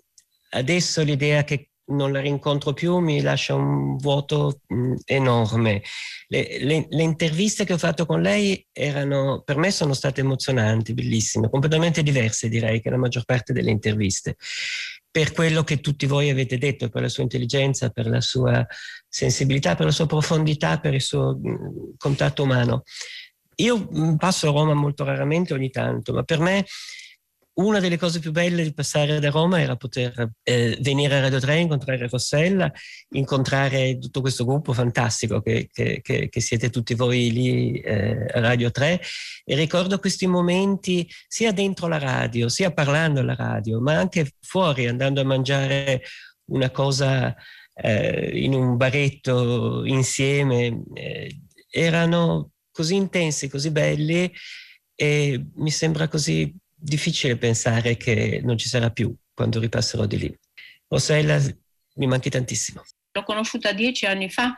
adesso 0.50 1.02
l'idea 1.02 1.44
che 1.44 1.68
non 1.86 2.12
la 2.12 2.20
rincontro 2.20 2.72
più 2.72 2.98
mi 2.98 3.20
lascia 3.20 3.54
un 3.54 3.96
vuoto 3.96 4.60
mm, 4.72 4.94
enorme. 5.04 5.82
Le, 6.28 6.58
le, 6.60 6.86
le, 6.88 7.02
interviste 7.02 7.64
che 7.64 7.74
ho 7.74 7.78
fatto 7.78 8.06
con 8.06 8.22
lei 8.22 8.66
erano, 8.72 9.42
per 9.44 9.56
me 9.56 9.70
sono 9.70 9.92
state 9.92 10.20
emozionanti, 10.20 10.94
bellissime, 10.94 11.50
completamente 11.50 12.02
diverse 12.02 12.48
direi 12.48 12.80
che 12.80 12.90
la 12.90 12.96
maggior 12.96 13.24
parte 13.24 13.52
delle 13.52 13.70
interviste, 13.70 14.36
per 15.10 15.32
quello 15.32 15.62
che 15.62 15.80
tutti 15.80 16.06
voi 16.06 16.30
avete 16.30 16.58
detto, 16.58 16.88
per 16.88 17.02
la 17.02 17.08
sua 17.08 17.22
intelligenza, 17.22 17.90
per 17.90 18.06
la 18.06 18.20
sua 18.20 18.66
sensibilità, 19.08 19.74
per 19.74 19.86
la 19.86 19.92
sua 19.92 20.06
profondità, 20.06 20.80
per 20.80 20.94
il 20.94 21.02
suo 21.02 21.38
mm, 21.38 21.90
contatto 21.98 22.42
umano. 22.42 22.82
Io 23.56 23.88
mm, 23.94 24.16
passo 24.16 24.48
a 24.48 24.52
Roma 24.52 24.74
molto 24.74 25.04
raramente 25.04 25.52
ogni 25.52 25.70
tanto, 25.70 26.12
ma 26.12 26.22
per 26.22 26.40
me 26.40 26.64
una 27.54 27.78
delle 27.78 27.99
cose 27.99 28.18
più 28.18 28.32
belle 28.32 28.62
di 28.62 28.75
passare 28.75 29.20
da 29.20 29.30
Roma 29.30 29.61
era 29.61 29.76
poter 29.76 30.32
eh, 30.42 30.76
venire 30.80 31.16
a 31.16 31.20
Radio 31.20 31.38
3, 31.38 31.58
incontrare 31.58 32.08
Rossella, 32.08 32.73
incontrare 33.11 33.99
tutto 33.99 34.20
questo 34.20 34.44
gruppo 34.44 34.73
fantastico 34.73 35.40
che, 35.40 35.68
che, 35.73 36.00
che, 36.02 36.28
che 36.28 36.40
siete 36.40 36.70
tutti 36.70 36.94
voi 36.94 37.30
lì 37.30 37.78
eh, 37.80 38.26
a 38.32 38.40
Radio 38.40 38.70
3 38.70 39.00
e 39.44 39.54
ricordo 39.54 39.99
questi 39.99 40.26
momenti 40.26 41.08
sia 41.28 41.52
dentro 41.52 41.87
la 41.87 41.99
radio, 41.99 42.49
sia 42.49 42.73
parlando 42.73 43.20
alla 43.20 43.37
radio, 43.37 43.80
ma 43.80 43.99
anche 43.99 44.32
fuori 44.40 44.88
andando 44.88 45.20
a 45.20 45.25
mangiare 45.25 46.02
una 46.46 46.70
cosa 46.70 47.34
eh, 47.75 48.30
in 48.34 48.54
un 48.54 48.76
baretto 48.76 49.84
insieme. 49.84 50.82
Eh, 50.94 51.38
erano 51.70 52.50
così 52.70 52.94
intensi, 52.94 53.49
così 53.49 53.70
belli 53.70 54.32
e 54.96 55.44
mi 55.56 55.70
sembra 55.70 56.08
così 56.08 56.52
difficile 56.84 57.36
pensare 57.36 57.96
che 57.96 58.40
non 58.44 58.58
ci 58.58 58.68
sarà 58.68 58.90
più 58.90 59.14
quando 59.32 59.58
ripasserò 59.58 60.04
di 60.04 60.18
lì. 60.18 60.38
Rossella 60.88 61.40
mi 61.96 62.06
manchi 62.06 62.28
tantissimo. 62.28 62.82
L'ho 63.12 63.22
conosciuta 63.22 63.72
dieci 63.72 64.04
anni 64.04 64.28
fa 64.28 64.56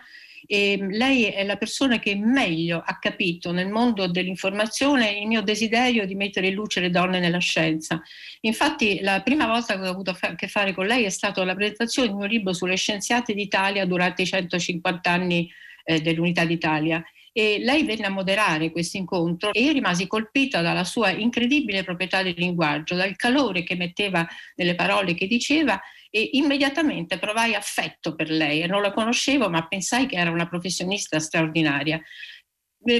e 0.48 0.78
lei 0.90 1.24
è 1.24 1.44
la 1.44 1.56
persona 1.56 1.98
che 1.98 2.14
meglio 2.14 2.82
ha 2.84 2.98
capito 2.98 3.52
nel 3.52 3.68
mondo 3.68 4.08
dell'informazione 4.08 5.18
il 5.18 5.26
mio 5.26 5.42
desiderio 5.42 6.06
di 6.06 6.14
mettere 6.14 6.48
in 6.48 6.54
luce 6.54 6.80
le 6.80 6.90
donne 6.90 7.20
nella 7.20 7.38
scienza. 7.38 8.00
Infatti 8.40 9.00
la 9.00 9.22
prima 9.22 9.46
volta 9.46 9.78
che 9.78 9.86
ho 9.86 9.90
avuto 9.90 10.16
a 10.18 10.34
che 10.34 10.48
fare 10.48 10.74
con 10.74 10.86
lei 10.86 11.04
è 11.04 11.10
stata 11.10 11.44
la 11.44 11.54
presentazione 11.54 12.08
del 12.08 12.16
mio 12.16 12.26
libro 12.26 12.52
sulle 12.52 12.76
scienziate 12.76 13.34
d'Italia 13.34 13.86
durante 13.86 14.22
i 14.22 14.26
150 14.26 15.10
anni 15.10 15.50
eh, 15.84 16.00
dell'Unità 16.00 16.44
d'Italia 16.44 17.04
e 17.38 17.58
lei 17.58 17.82
venne 17.82 18.06
a 18.06 18.10
moderare 18.10 18.70
questo 18.70 18.96
incontro 18.96 19.52
e 19.52 19.60
io 19.60 19.72
rimasi 19.72 20.06
colpita 20.06 20.62
dalla 20.62 20.84
sua 20.84 21.10
incredibile 21.10 21.84
proprietà 21.84 22.22
di 22.22 22.32
linguaggio, 22.34 22.94
dal 22.94 23.14
calore 23.14 23.62
che 23.62 23.76
metteva 23.76 24.26
nelle 24.54 24.74
parole 24.74 25.12
che 25.12 25.26
diceva 25.26 25.78
e 26.08 26.30
immediatamente 26.32 27.18
provai 27.18 27.54
affetto 27.54 28.14
per 28.14 28.30
lei. 28.30 28.66
Non 28.66 28.80
la 28.80 28.90
conoscevo, 28.90 29.50
ma 29.50 29.66
pensai 29.66 30.06
che 30.06 30.16
era 30.16 30.30
una 30.30 30.48
professionista 30.48 31.20
straordinaria. 31.20 32.00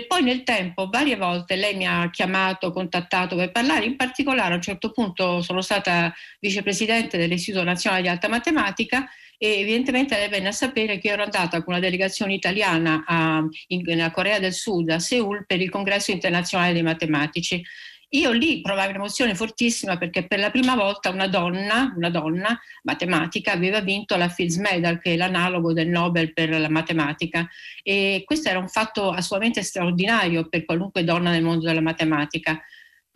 Poi 0.08 0.20
nel 0.20 0.42
tempo, 0.42 0.88
varie 0.88 1.14
volte 1.14 1.54
lei 1.54 1.76
mi 1.76 1.86
ha 1.86 2.10
chiamato, 2.10 2.72
contattato 2.72 3.36
per 3.36 3.52
parlare, 3.52 3.84
in 3.84 3.94
particolare 3.94 4.52
a 4.52 4.56
un 4.56 4.62
certo 4.62 4.90
punto 4.90 5.42
sono 5.42 5.60
stata 5.60 6.12
vicepresidente 6.40 7.16
dell'Istituto 7.16 7.62
Nazionale 7.62 8.02
di 8.02 8.08
Alta 8.08 8.28
Matematica 8.28 9.08
e 9.38 9.60
evidentemente 9.60 10.16
lei 10.16 10.28
venne 10.28 10.48
a 10.48 10.52
sapere 10.52 10.98
che 10.98 11.10
ero 11.10 11.22
andata 11.22 11.62
con 11.62 11.74
una 11.74 11.82
delegazione 11.82 12.34
italiana 12.34 13.04
a, 13.06 13.44
in, 13.68 14.02
a 14.02 14.10
Corea 14.10 14.40
del 14.40 14.54
Sud, 14.54 14.90
a 14.90 14.98
Seoul, 14.98 15.46
per 15.46 15.60
il 15.60 15.70
congresso 15.70 16.10
internazionale 16.10 16.72
dei 16.72 16.82
matematici. 16.82 17.62
Io 18.10 18.30
lì 18.30 18.60
provavo 18.60 18.90
un'emozione 18.90 19.34
fortissima 19.34 19.98
perché 19.98 20.26
per 20.28 20.38
la 20.38 20.50
prima 20.50 20.76
volta 20.76 21.10
una 21.10 21.26
donna, 21.26 21.92
una 21.96 22.08
donna 22.08 22.56
matematica 22.84 23.52
aveva 23.52 23.80
vinto 23.80 24.16
la 24.16 24.28
Fields 24.28 24.56
Medal, 24.58 25.00
che 25.00 25.14
è 25.14 25.16
l'analogo 25.16 25.72
del 25.72 25.88
Nobel 25.88 26.32
per 26.32 26.50
la 26.50 26.70
matematica. 26.70 27.48
E 27.82 28.22
questo 28.24 28.48
era 28.48 28.60
un 28.60 28.68
fatto 28.68 29.10
assolutamente 29.10 29.62
straordinario 29.62 30.48
per 30.48 30.64
qualunque 30.64 31.02
donna 31.02 31.30
nel 31.30 31.42
mondo 31.42 31.66
della 31.66 31.80
matematica. 31.80 32.62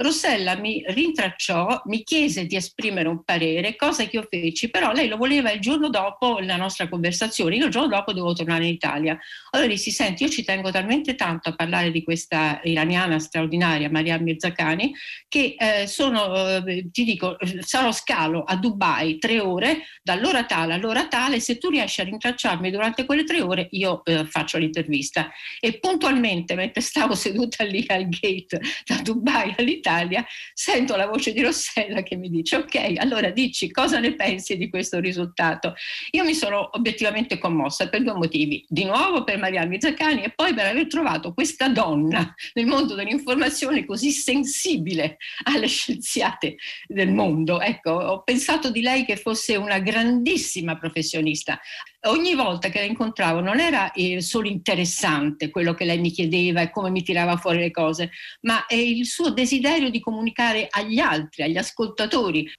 Rossella 0.00 0.56
mi 0.56 0.82
rintracciò, 0.86 1.82
mi 1.84 2.02
chiese 2.04 2.46
di 2.46 2.56
esprimere 2.56 3.06
un 3.06 3.22
parere, 3.22 3.76
cosa 3.76 4.06
che 4.06 4.16
io 4.16 4.26
feci, 4.28 4.70
però 4.70 4.92
lei 4.92 5.08
lo 5.08 5.18
voleva 5.18 5.52
il 5.52 5.60
giorno 5.60 5.90
dopo 5.90 6.38
la 6.38 6.56
nostra 6.56 6.88
conversazione, 6.88 7.56
io 7.56 7.66
il 7.66 7.70
giorno 7.70 7.88
dopo 7.88 8.14
dovevo 8.14 8.32
tornare 8.32 8.64
in 8.64 8.72
Italia. 8.72 9.18
Allora 9.50 9.68
dissi, 9.68 9.90
senti, 9.90 10.22
io 10.22 10.30
ci 10.30 10.42
tengo 10.42 10.70
talmente 10.70 11.16
tanto 11.16 11.50
a 11.50 11.54
parlare 11.54 11.90
di 11.90 12.02
questa 12.02 12.60
iraniana 12.64 13.18
straordinaria, 13.18 13.90
Maria 13.90 14.18
Mirzacani, 14.18 14.94
che 15.28 15.56
eh, 15.58 15.86
sono, 15.86 16.64
eh, 16.64 16.88
ti 16.90 17.04
dico, 17.04 17.36
sarò 17.60 17.92
scalo 17.92 18.42
a 18.42 18.56
Dubai 18.56 19.18
tre 19.18 19.38
ore, 19.38 19.82
dall'ora 20.02 20.44
tale 20.44 20.72
all'ora 20.72 21.08
tale, 21.08 21.40
se 21.40 21.58
tu 21.58 21.68
riesci 21.68 22.00
a 22.00 22.04
rintracciarmi 22.04 22.70
durante 22.70 23.04
quelle 23.04 23.24
tre 23.24 23.42
ore, 23.42 23.68
io 23.72 24.02
eh, 24.06 24.24
faccio 24.24 24.56
l'intervista. 24.56 25.30
E 25.60 25.78
puntualmente, 25.78 26.54
mentre 26.54 26.80
stavo 26.80 27.14
seduta 27.14 27.64
lì 27.64 27.84
al 27.88 28.08
gate 28.08 28.60
da 28.86 28.96
Dubai 29.02 29.54
all'Italia, 29.58 29.88
Italia, 29.90 30.24
sento 30.54 30.94
la 30.94 31.06
voce 31.06 31.32
di 31.32 31.42
Rossella 31.42 32.02
che 32.02 32.16
mi 32.16 32.30
dice 32.30 32.56
ok, 32.56 32.94
allora 32.96 33.30
dici 33.30 33.70
cosa 33.70 33.98
ne 33.98 34.14
pensi 34.14 34.56
di 34.56 34.68
questo 34.70 35.00
risultato. 35.00 35.74
Io 36.12 36.24
mi 36.24 36.34
sono 36.34 36.70
obiettivamente 36.72 37.38
commossa 37.38 37.88
per 37.88 38.02
due 38.02 38.14
motivi, 38.14 38.64
di 38.68 38.84
nuovo 38.84 39.24
per 39.24 39.38
Maria 39.38 39.64
Mizzacani 39.64 40.22
e 40.22 40.30
poi 40.30 40.54
per 40.54 40.66
aver 40.66 40.86
trovato 40.86 41.34
questa 41.34 41.68
donna 41.68 42.32
nel 42.54 42.66
mondo 42.66 42.94
dell'informazione 42.94 43.84
così 43.84 44.12
sensibile 44.12 45.16
alle 45.44 45.66
scienziate 45.66 46.56
del 46.86 47.10
mondo. 47.10 47.60
Ecco, 47.60 47.90
ho 47.90 48.22
pensato 48.22 48.70
di 48.70 48.82
lei 48.82 49.04
che 49.04 49.16
fosse 49.16 49.56
una 49.56 49.80
grandissima 49.80 50.78
professionista 50.78 51.58
ogni 52.06 52.34
volta 52.34 52.68
che 52.68 52.80
la 52.80 52.86
incontravo 52.86 53.40
non 53.40 53.60
era 53.60 53.92
eh, 53.92 54.20
solo 54.20 54.48
interessante 54.48 55.50
quello 55.50 55.74
che 55.74 55.84
lei 55.84 55.98
mi 55.98 56.10
chiedeva 56.10 56.60
e 56.62 56.70
come 56.70 56.90
mi 56.90 57.02
tirava 57.02 57.36
fuori 57.36 57.58
le 57.58 57.70
cose, 57.70 58.10
ma 58.42 58.66
è 58.66 58.74
il 58.74 59.06
suo 59.06 59.30
desiderio 59.30 59.90
di 59.90 60.00
comunicare 60.00 60.66
agli 60.70 60.98
altri, 60.98 61.42
agli 61.42 61.56
ascoltatori, 61.56 62.50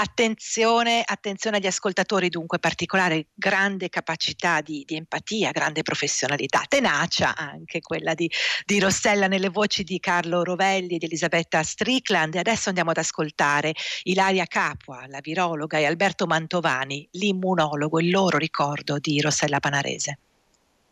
Attenzione, 0.00 1.02
attenzione 1.04 1.56
agli 1.56 1.66
ascoltatori, 1.66 2.28
dunque 2.28 2.60
particolare 2.60 3.30
grande 3.34 3.88
capacità 3.88 4.60
di, 4.60 4.84
di, 4.86 4.94
empatia, 4.94 5.50
grande 5.50 5.82
professionalità, 5.82 6.62
tenacia 6.68 7.34
anche 7.34 7.80
quella 7.80 8.14
di, 8.14 8.30
di, 8.64 8.78
Rossella 8.78 9.26
nelle 9.26 9.48
voci 9.48 9.82
di 9.82 9.98
Carlo 9.98 10.44
Rovelli 10.44 10.94
e 10.94 10.98
di 10.98 11.06
Elisabetta 11.06 11.64
Strickland. 11.64 12.36
E 12.36 12.38
adesso 12.38 12.68
andiamo 12.68 12.90
ad 12.90 12.98
ascoltare 12.98 13.74
Ilaria 14.04 14.44
Capua, 14.44 15.04
la 15.08 15.18
virologa, 15.20 15.78
e 15.78 15.86
Alberto 15.86 16.26
Mantovani, 16.26 17.08
l'immunologo, 17.14 17.98
il 17.98 18.10
loro 18.10 18.38
ricordo 18.38 18.98
di 19.00 19.20
Rossella 19.20 19.58
Panarese. 19.58 20.18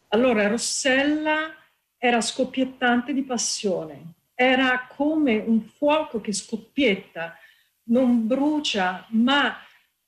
Allora, 0.09 0.49
Rossella 0.49 1.55
era 1.97 2.21
scoppiettante 2.21 3.13
di 3.13 3.23
passione, 3.23 4.15
era 4.35 4.89
come 4.97 5.37
un 5.37 5.63
fuoco 5.63 6.21
che 6.21 6.33
scoppietta 6.33 7.39
non 7.89 8.27
brucia, 8.27 9.07
ma 9.11 9.57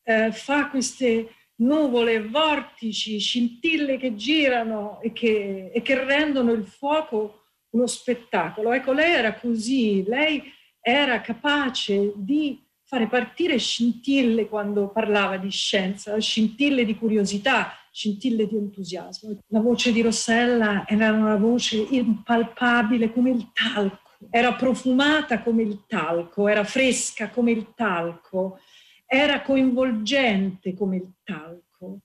eh, 0.02 0.32
fa 0.32 0.68
queste 0.68 1.34
nuvole, 1.56 2.22
vortici, 2.22 3.18
scintille 3.18 3.96
che 3.96 4.14
girano 4.14 5.00
e 5.02 5.12
che, 5.12 5.70
e 5.72 5.82
che 5.82 6.04
rendono 6.04 6.52
il 6.52 6.64
fuoco 6.64 7.42
uno 7.70 7.86
spettacolo. 7.86 8.72
Ecco, 8.72 8.92
lei 8.92 9.12
era 9.12 9.34
così, 9.34 10.04
lei 10.04 10.42
era 10.80 11.20
capace 11.20 12.12
di 12.16 12.64
fare 12.84 13.06
partire 13.06 13.58
scintille 13.58 14.48
quando 14.48 14.88
parlava 14.88 15.36
di 15.36 15.50
scienza, 15.50 16.18
scintille 16.18 16.86
di 16.86 16.96
curiosità, 16.96 17.72
scintille 17.92 18.46
di 18.46 18.56
entusiasmo. 18.56 19.38
La 19.48 19.60
voce 19.60 19.92
di 19.92 20.00
Rossella 20.00 20.86
era 20.86 21.12
una 21.12 21.36
voce 21.36 21.76
impalpabile 21.76 23.12
come 23.12 23.30
il 23.30 23.50
talco 23.52 24.07
era 24.30 24.54
profumata 24.54 25.42
come 25.42 25.62
il 25.62 25.84
talco, 25.86 26.48
era 26.48 26.64
fresca 26.64 27.30
come 27.30 27.52
il 27.52 27.72
talco, 27.74 28.58
era 29.06 29.42
coinvolgente 29.42 30.74
come 30.74 30.96
il 30.96 31.12
talco. 31.22 32.00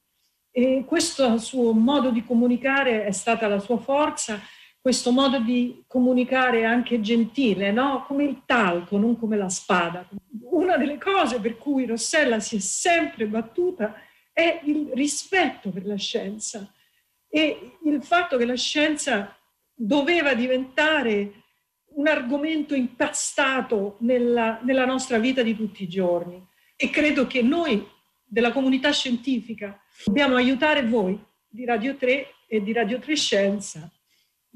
E 0.52 0.84
questo 0.86 1.38
suo 1.40 1.74
modo 1.74 2.12
di 2.12 2.24
comunicare 2.24 3.06
è 3.06 3.12
stata 3.12 3.48
la 3.48 3.60
sua 3.60 3.80
forza, 3.80 4.40
questo 4.80 5.12
modo 5.12 5.40
di 5.40 5.84
comunicare 5.88 6.66
anche 6.66 7.02
gentile, 7.02 7.72
no? 7.72 8.04
come 8.06 8.26
il 8.26 8.44
talco, 8.46 8.98
non 8.98 9.18
come 9.18 9.38
la 9.38 9.50
spada. 9.50 10.08
Una 10.42 10.78
delle 10.78 10.98
cose 10.98 11.40
per 11.40 11.58
cui 11.58 11.86
Rossella 11.86 12.40
si 12.40 12.58
è 12.58 12.60
sempre 12.60 13.26
battuta 13.26 13.96
è 14.32 14.62
il 14.66 14.92
rispetto 14.94 15.70
per 15.70 15.86
la 15.86 15.96
scienza 15.96 16.72
e 17.30 17.78
il 17.84 18.04
fatto 18.04 18.38
che 18.38 18.46
la 18.46 18.56
scienza 18.56 19.36
doveva 19.74 20.34
diventare 20.34 21.43
un 21.96 22.08
argomento 22.08 22.76
impastato 22.76 23.98
nella, 24.00 24.60
nella 24.64 24.86
nostra 24.86 25.18
vita 25.18 25.44
di 25.44 25.56
tutti 25.56 25.84
i 25.84 25.90
giorni. 25.90 26.46
E 26.76 26.90
credo 26.90 27.28
che 27.28 27.42
noi 27.42 27.88
della 28.24 28.52
comunità 28.52 28.92
scientifica 28.92 29.80
dobbiamo 30.06 30.36
aiutare 30.36 30.86
voi 30.86 31.22
di 31.48 31.66
Radio 31.66 31.96
3 31.96 32.28
e 32.48 32.64
di 32.64 32.74
Radio 32.74 33.00
3 33.00 33.16
Scienza 33.16 33.92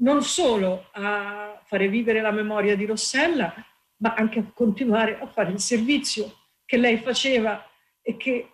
non 0.00 0.22
solo 0.22 0.88
a 0.92 1.60
fare 1.64 1.88
vivere 1.88 2.20
la 2.20 2.30
memoria 2.30 2.76
di 2.76 2.84
Rossella, 2.84 3.54
ma 3.98 4.14
anche 4.14 4.38
a 4.38 4.50
continuare 4.52 5.18
a 5.18 5.26
fare 5.26 5.52
il 5.52 5.60
servizio 5.60 6.32
che 6.64 6.76
lei 6.76 6.98
faceva 6.98 7.64
e 8.02 8.16
che 8.16 8.52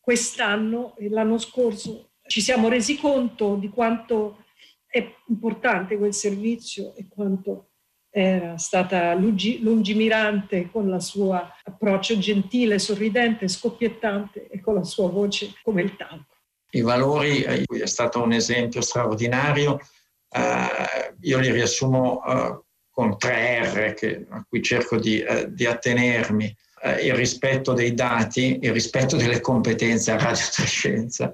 quest'anno 0.00 0.96
e 0.96 1.08
l'anno 1.08 1.38
scorso 1.38 2.12
ci 2.26 2.40
siamo 2.40 2.68
resi 2.68 2.96
conto 2.96 3.56
di 3.56 3.68
quanto 3.68 4.44
è 4.86 5.14
importante 5.28 5.96
quel 5.96 6.14
servizio 6.14 6.94
e 6.96 7.06
quanto 7.08 7.69
era 8.10 8.58
stata 8.58 9.14
lungimirante 9.14 10.68
con 10.70 10.88
il 10.88 11.00
suo 11.00 11.40
approccio 11.62 12.18
gentile, 12.18 12.80
sorridente, 12.80 13.46
scoppiettante 13.46 14.48
e 14.48 14.60
con 14.60 14.74
la 14.74 14.84
sua 14.84 15.08
voce 15.08 15.52
come 15.62 15.82
il 15.82 15.96
tango. 15.96 16.26
I 16.72 16.82
valori, 16.82 17.42
eh, 17.42 17.64
è 17.64 17.86
stato 17.86 18.22
un 18.22 18.32
esempio 18.32 18.80
straordinario, 18.80 19.80
eh, 20.28 21.14
io 21.20 21.38
li 21.38 21.50
riassumo 21.50 22.24
eh, 22.24 22.60
con 22.90 23.16
tre 23.16 23.62
R 23.62 23.94
che, 23.94 24.26
a 24.28 24.44
cui 24.48 24.62
cerco 24.62 24.98
di, 24.98 25.20
eh, 25.20 25.46
di 25.52 25.66
attenermi. 25.66 26.54
Eh, 26.82 27.06
il 27.06 27.14
rispetto 27.14 27.72
dei 27.74 27.94
dati, 27.94 28.58
il 28.60 28.72
rispetto 28.72 29.16
delle 29.16 29.40
competenze 29.40 30.12
a 30.12 30.16
Radio 30.16 30.46
Trescenza 30.54 31.32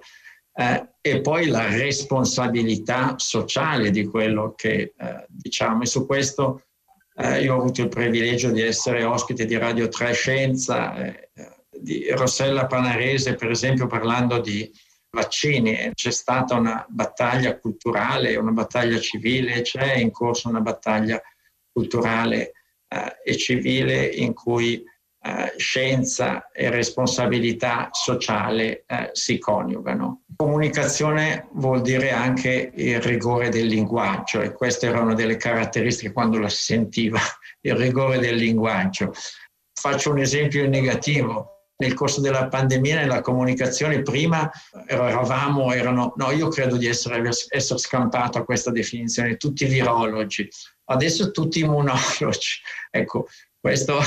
eh, 0.53 0.89
e 1.01 1.21
poi 1.21 1.47
la 1.47 1.69
responsabilità 1.69 3.15
sociale 3.17 3.91
di 3.91 4.05
quello 4.07 4.55
che 4.57 4.95
diciamo. 5.29 5.83
E 5.83 5.87
su 5.87 6.05
questo 6.05 6.66
eh, 7.19 7.43
io 7.43 7.55
ho 7.55 7.59
avuto 7.59 7.83
il 7.83 7.89
privilegio 7.89 8.51
di 8.51 8.61
essere 8.61 9.03
ospite 9.05 9.47
di 9.47 9.57
Radio 9.57 9.89
Trescenza, 9.89 10.95
eh, 10.97 11.31
di 11.71 12.11
Rossella 12.11 12.67
Panarese, 12.67 13.35
per 13.35 13.51
esempio, 13.51 13.87
parlando 13.87 14.39
di 14.39 14.71
vaccini. 15.11 15.91
C'è 15.95 16.11
stata 16.11 16.55
una 16.55 16.85
battaglia 16.89 17.59
culturale, 17.59 18.37
una 18.37 18.51
battaglia 18.51 18.99
civile, 18.99 19.63
c'è 19.63 19.95
in 19.95 20.11
corso 20.11 20.49
una 20.49 20.61
battaglia 20.61 21.21
culturale 21.73 22.53
eh, 22.89 23.17
e 23.25 23.37
civile 23.37 24.05
in 24.05 24.35
cui 24.35 24.85
eh, 25.27 25.55
scienza 25.57 26.51
e 26.53 26.71
responsabilità 26.71 27.89
sociale 27.91 28.85
eh, 28.87 29.11
si 29.13 29.39
coniugano. 29.39 30.23
Comunicazione 30.37 31.49
vuol 31.55 31.81
dire 31.81 32.13
anche 32.13 32.71
il 32.73 33.01
rigore 33.01 33.49
del 33.49 33.67
linguaggio 33.67 34.41
e 34.41 34.53
queste 34.53 34.87
erano 34.87 35.15
delle 35.15 35.37
caratteristiche 35.37 36.13
quando 36.13 36.39
la 36.39 36.49
si 36.49 36.63
sentiva, 36.63 37.19
il 37.63 37.75
rigore 37.75 38.19
del 38.21 38.37
linguaggio. 38.37 39.13
Faccio 39.73 40.13
un 40.13 40.21
esempio 40.21 40.69
negativo. 40.69 41.55
Nel 41.79 41.93
corso 41.93 42.23
della 42.23 42.49
pandemia, 42.49 43.01
nella 43.01 43.21
comunicazione, 43.21 44.01
prima 44.01 44.51
eravamo, 44.87 45.73
erano, 45.73 46.15
no, 46.17 46.31
io 46.31 46.49
credo 46.49 46.77
di 46.77 46.87
essere, 46.87 47.29
essere 47.49 47.79
scampato 47.79 48.39
a 48.39 48.45
questa 48.45 48.71
definizione, 48.71 49.37
tutti 49.37 49.67
virologi, 49.67 50.49
adesso 50.85 51.33
tutti 51.33 51.61
immunologi. 51.61 52.61
Ecco, 52.91 53.27
questo 53.61 53.99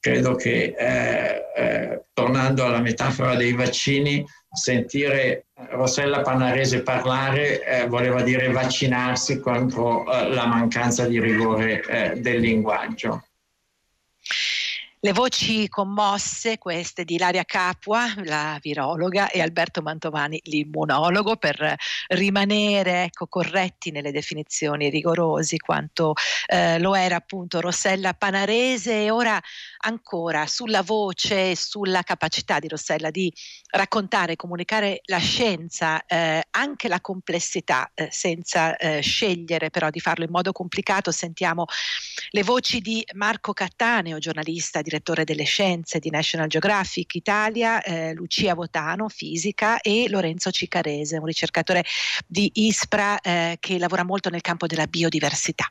credo 0.00 0.34
che, 0.34 0.74
eh, 0.78 1.44
eh, 1.56 2.04
tornando 2.12 2.64
alla 2.64 2.80
metafora 2.80 3.34
dei 3.34 3.52
vaccini, 3.52 4.24
sentire 4.50 5.46
Rossella 5.70 6.22
Panarese 6.22 6.82
parlare 6.82 7.64
eh, 7.64 7.86
voleva 7.86 8.22
dire 8.22 8.50
vaccinarsi 8.50 9.40
contro 9.40 10.10
eh, 10.10 10.28
la 10.30 10.46
mancanza 10.46 11.06
di 11.06 11.20
rigore 11.20 11.82
eh, 11.82 12.20
del 12.20 12.40
linguaggio. 12.40 13.22
Le 15.00 15.12
voci 15.12 15.68
commosse, 15.68 16.58
queste 16.58 17.04
di 17.04 17.14
Ilaria 17.14 17.44
Capua, 17.44 18.12
la 18.24 18.58
virologa, 18.60 19.30
e 19.30 19.40
Alberto 19.40 19.80
Mantovani, 19.80 20.40
l'immunologo, 20.46 21.36
per 21.36 21.76
rimanere 22.08 23.04
ecco, 23.04 23.28
corretti 23.28 23.92
nelle 23.92 24.10
definizioni 24.10 24.90
rigorosi 24.90 25.56
quanto 25.58 26.14
eh, 26.48 26.80
lo 26.80 26.96
era 26.96 27.14
appunto 27.14 27.60
Rossella 27.60 28.12
Panarese 28.14 29.04
e 29.04 29.10
ora 29.10 29.40
ancora 29.78 30.46
sulla 30.46 30.82
voce 30.82 31.50
e 31.50 31.56
sulla 31.56 32.02
capacità 32.02 32.58
di 32.58 32.68
Rossella 32.68 33.10
di 33.10 33.32
raccontare, 33.70 34.36
comunicare 34.36 35.00
la 35.04 35.18
scienza, 35.18 36.04
eh, 36.06 36.42
anche 36.50 36.88
la 36.88 37.00
complessità, 37.00 37.90
eh, 37.94 38.08
senza 38.10 38.76
eh, 38.76 39.00
scegliere 39.00 39.70
però 39.70 39.90
di 39.90 40.00
farlo 40.00 40.24
in 40.24 40.30
modo 40.30 40.52
complicato, 40.52 41.10
sentiamo 41.10 41.66
le 42.30 42.42
voci 42.42 42.80
di 42.80 43.04
Marco 43.14 43.52
Cattaneo, 43.52 44.18
giornalista 44.18 44.82
direttore 44.82 45.24
delle 45.24 45.44
scienze 45.44 45.98
di 45.98 46.10
National 46.10 46.48
Geographic 46.48 47.14
Italia, 47.14 47.82
eh, 47.82 48.12
Lucia 48.14 48.54
Votano, 48.54 49.08
fisica, 49.08 49.80
e 49.80 50.08
Lorenzo 50.08 50.50
Cicarese, 50.50 51.18
un 51.18 51.26
ricercatore 51.26 51.84
di 52.26 52.50
ISPRA 52.54 53.20
eh, 53.20 53.56
che 53.60 53.78
lavora 53.78 54.04
molto 54.04 54.30
nel 54.30 54.40
campo 54.40 54.66
della 54.66 54.86
biodiversità 54.86 55.70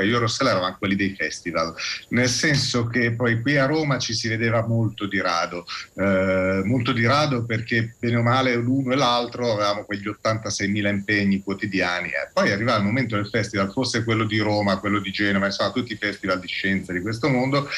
io 0.00 0.16
e 0.16 0.20
Rossella 0.20 0.52
eravamo 0.52 0.76
quelli 0.78 0.96
dei 0.96 1.14
festival, 1.14 1.74
nel 2.08 2.28
senso 2.28 2.86
che 2.86 3.12
poi 3.12 3.42
qui 3.42 3.58
a 3.58 3.66
Roma 3.66 3.98
ci 3.98 4.14
si 4.14 4.26
vedeva 4.26 4.66
molto 4.66 5.06
di 5.06 5.20
rado, 5.20 5.66
eh, 5.96 6.62
molto 6.64 6.92
di 6.92 7.04
rado 7.04 7.44
perché 7.44 7.94
bene 7.98 8.16
o 8.16 8.22
male 8.22 8.54
l'uno 8.54 8.92
e 8.92 8.96
l'altro 8.96 9.52
avevamo 9.52 9.84
quegli 9.84 10.08
86.000 10.08 10.88
impegni 10.88 11.42
quotidiani. 11.42 12.08
Eh. 12.08 12.30
Poi 12.32 12.50
arriva 12.50 12.74
il 12.76 12.84
momento 12.84 13.16
del 13.16 13.28
festival, 13.28 13.70
fosse 13.70 14.02
quello 14.02 14.24
di 14.24 14.38
Roma, 14.38 14.78
quello 14.78 14.98
di 14.98 15.10
Genova, 15.10 15.46
insomma 15.46 15.72
tutti 15.72 15.92
i 15.92 15.98
festival 15.98 16.40
di 16.40 16.46
scienza 16.46 16.92
di 16.92 17.02
questo 17.02 17.28
mondo 17.28 17.68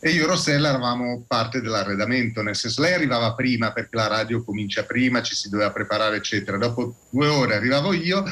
e 0.00 0.10
io 0.10 0.24
e 0.24 0.26
Rossella 0.26 0.68
eravamo 0.68 1.24
parte 1.26 1.60
dell'arredamento, 1.60 2.42
nel 2.42 2.54
senso 2.54 2.82
lei 2.82 2.92
arrivava 2.92 3.34
prima 3.34 3.72
perché 3.72 3.96
la 3.96 4.06
radio 4.06 4.44
comincia 4.44 4.84
prima, 4.84 5.22
ci 5.22 5.34
si 5.34 5.48
doveva 5.48 5.72
preparare 5.72 6.16
eccetera, 6.16 6.56
dopo 6.56 6.94
due 7.10 7.26
ore 7.26 7.56
arrivavo 7.56 7.92
io 7.94 8.22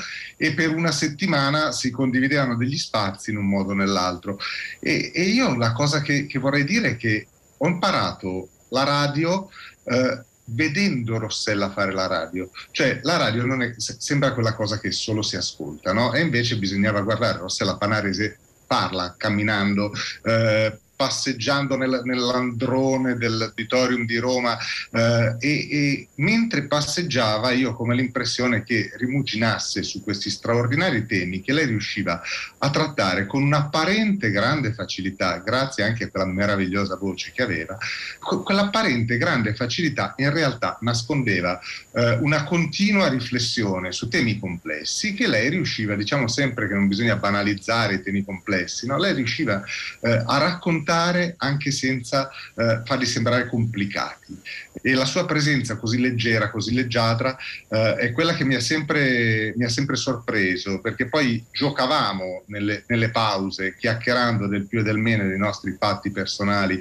e 0.42 0.54
per 0.54 0.74
una 0.74 0.90
settimana 0.90 1.70
si 1.70 1.92
condividevano 1.92 2.56
degli 2.56 2.76
spazi 2.76 3.30
in 3.30 3.36
un 3.36 3.46
modo 3.46 3.70
o 3.70 3.74
nell'altro. 3.74 4.40
E, 4.80 5.12
e 5.14 5.22
io 5.22 5.54
la 5.54 5.70
cosa 5.70 6.02
che, 6.02 6.26
che, 6.26 6.40
vorrei 6.40 6.64
dire 6.64 6.90
è 6.90 6.96
che 6.96 7.28
ho 7.58 7.68
imparato 7.68 8.48
la 8.70 8.82
radio 8.82 9.48
eh, 9.84 10.20
vedendo 10.46 11.18
Rossella 11.18 11.70
fare 11.70 11.92
la 11.92 12.08
radio. 12.08 12.50
Cioè 12.72 12.98
la 13.04 13.18
radio 13.18 13.46
non 13.46 13.62
è, 13.62 13.72
sembra 13.76 14.34
quella 14.34 14.54
cosa 14.54 14.80
che 14.80 14.90
solo 14.90 15.22
si 15.22 15.36
ascolta, 15.36 15.92
no? 15.92 16.12
E 16.12 16.20
invece 16.22 16.58
bisognava 16.58 17.02
guardare 17.02 17.38
Rossella 17.38 17.76
Panarese 17.76 18.36
parla 18.66 19.14
camminando, 19.16 19.92
eh, 20.24 20.76
passeggiando 21.02 21.76
nel, 21.76 22.02
nell'androne 22.04 23.16
dell'auditorium 23.16 24.06
di 24.06 24.18
Roma 24.18 24.56
eh, 24.92 25.34
e, 25.40 25.48
e, 25.48 26.08
mentre 26.16 26.68
passeggiava 26.68 27.50
io 27.50 27.74
come 27.74 27.96
l'impressione 27.96 28.62
che 28.62 28.92
rimuginasse 28.94 29.82
su 29.82 30.04
questi 30.04 30.30
straordinari 30.30 31.04
temi 31.04 31.40
che 31.40 31.52
lei 31.52 31.66
riusciva 31.66 32.22
a 32.58 32.70
trattare 32.70 33.26
con 33.26 33.42
un'apparente 33.42 34.30
grande 34.30 34.72
facilità, 34.74 35.38
grazie 35.38 35.82
anche 35.82 36.04
a 36.04 36.08
quella 36.08 36.26
meravigliosa 36.26 36.94
voce 36.94 37.32
che 37.34 37.42
aveva, 37.42 37.76
quell'apparente 38.20 39.18
grande 39.18 39.56
facilità 39.56 40.14
in 40.18 40.32
realtà 40.32 40.78
nascondeva 40.82 41.58
eh, 41.94 42.18
una 42.20 42.44
continua 42.44 43.08
riflessione 43.08 43.90
su 43.90 44.06
temi 44.06 44.38
complessi 44.38 45.14
che 45.14 45.26
lei 45.26 45.50
riusciva, 45.50 45.96
diciamo 45.96 46.28
sempre 46.28 46.68
che 46.68 46.74
non 46.74 46.86
bisogna 46.86 47.16
banalizzare 47.16 47.94
i 47.94 48.02
temi 48.02 48.24
complessi, 48.24 48.86
no? 48.86 48.96
lei 48.98 49.14
riusciva 49.14 49.64
eh, 50.00 50.22
a 50.24 50.38
raccontare 50.38 50.90
affrontare 50.92 51.34
anche 51.38 51.70
senza 51.70 52.30
eh, 52.54 52.82
farli 52.84 53.06
sembrare 53.06 53.48
complicati. 53.48 54.38
E 54.82 54.94
la 54.94 55.04
sua 55.04 55.24
presenza 55.24 55.76
così 55.76 56.00
leggera, 56.00 56.50
così 56.50 56.74
leggiadra, 56.74 57.36
eh, 57.68 57.94
è 57.96 58.12
quella 58.12 58.34
che 58.34 58.44
mi 58.44 58.54
ha, 58.54 58.60
sempre, 58.60 59.54
mi 59.56 59.64
ha, 59.64 59.68
sempre, 59.68 59.96
sorpreso, 59.96 60.80
perché 60.80 61.08
poi 61.08 61.44
giocavamo 61.50 62.44
nelle, 62.46 62.84
nelle 62.88 63.10
pause, 63.10 63.74
chiacchierando 63.76 64.46
del 64.46 64.66
più 64.66 64.80
e 64.80 64.82
del 64.82 64.98
meno 64.98 65.26
dei 65.26 65.38
nostri 65.38 65.76
fatti 65.78 66.10
personali 66.10 66.80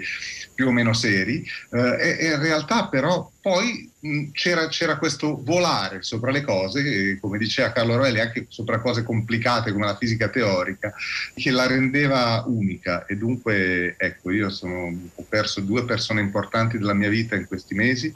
più 0.61 0.69
o 0.69 0.71
meno 0.71 0.93
seri, 0.93 1.43
eh, 1.71 1.97
e, 1.99 2.17
e 2.19 2.25
in 2.33 2.39
realtà 2.39 2.87
però 2.87 3.31
poi 3.41 3.91
c'era, 4.31 4.67
c'era, 4.67 4.99
questo 4.99 5.41
volare 5.43 6.03
sopra 6.03 6.29
le 6.29 6.43
cose, 6.43 7.17
come 7.19 7.39
diceva 7.39 7.71
Carlo 7.71 7.95
Rovelli, 7.95 8.19
anche 8.19 8.45
sopra 8.47 8.79
cose 8.79 9.01
complicate 9.01 9.71
come 9.71 9.85
la 9.85 9.97
fisica 9.97 10.29
teorica, 10.29 10.93
che 11.33 11.49
la 11.49 11.65
rendeva 11.65 12.43
unica. 12.45 13.05
E 13.05 13.15
dunque, 13.15 13.95
ecco, 13.97 14.29
io 14.29 14.51
sono, 14.51 14.95
ho 15.15 15.25
perso 15.27 15.61
due 15.61 15.83
persone 15.83 16.21
importanti 16.21 16.77
della 16.77 16.93
mia 16.93 17.09
vita 17.09 17.35
in 17.35 17.47
questi 17.47 17.73
mesi, 17.73 18.11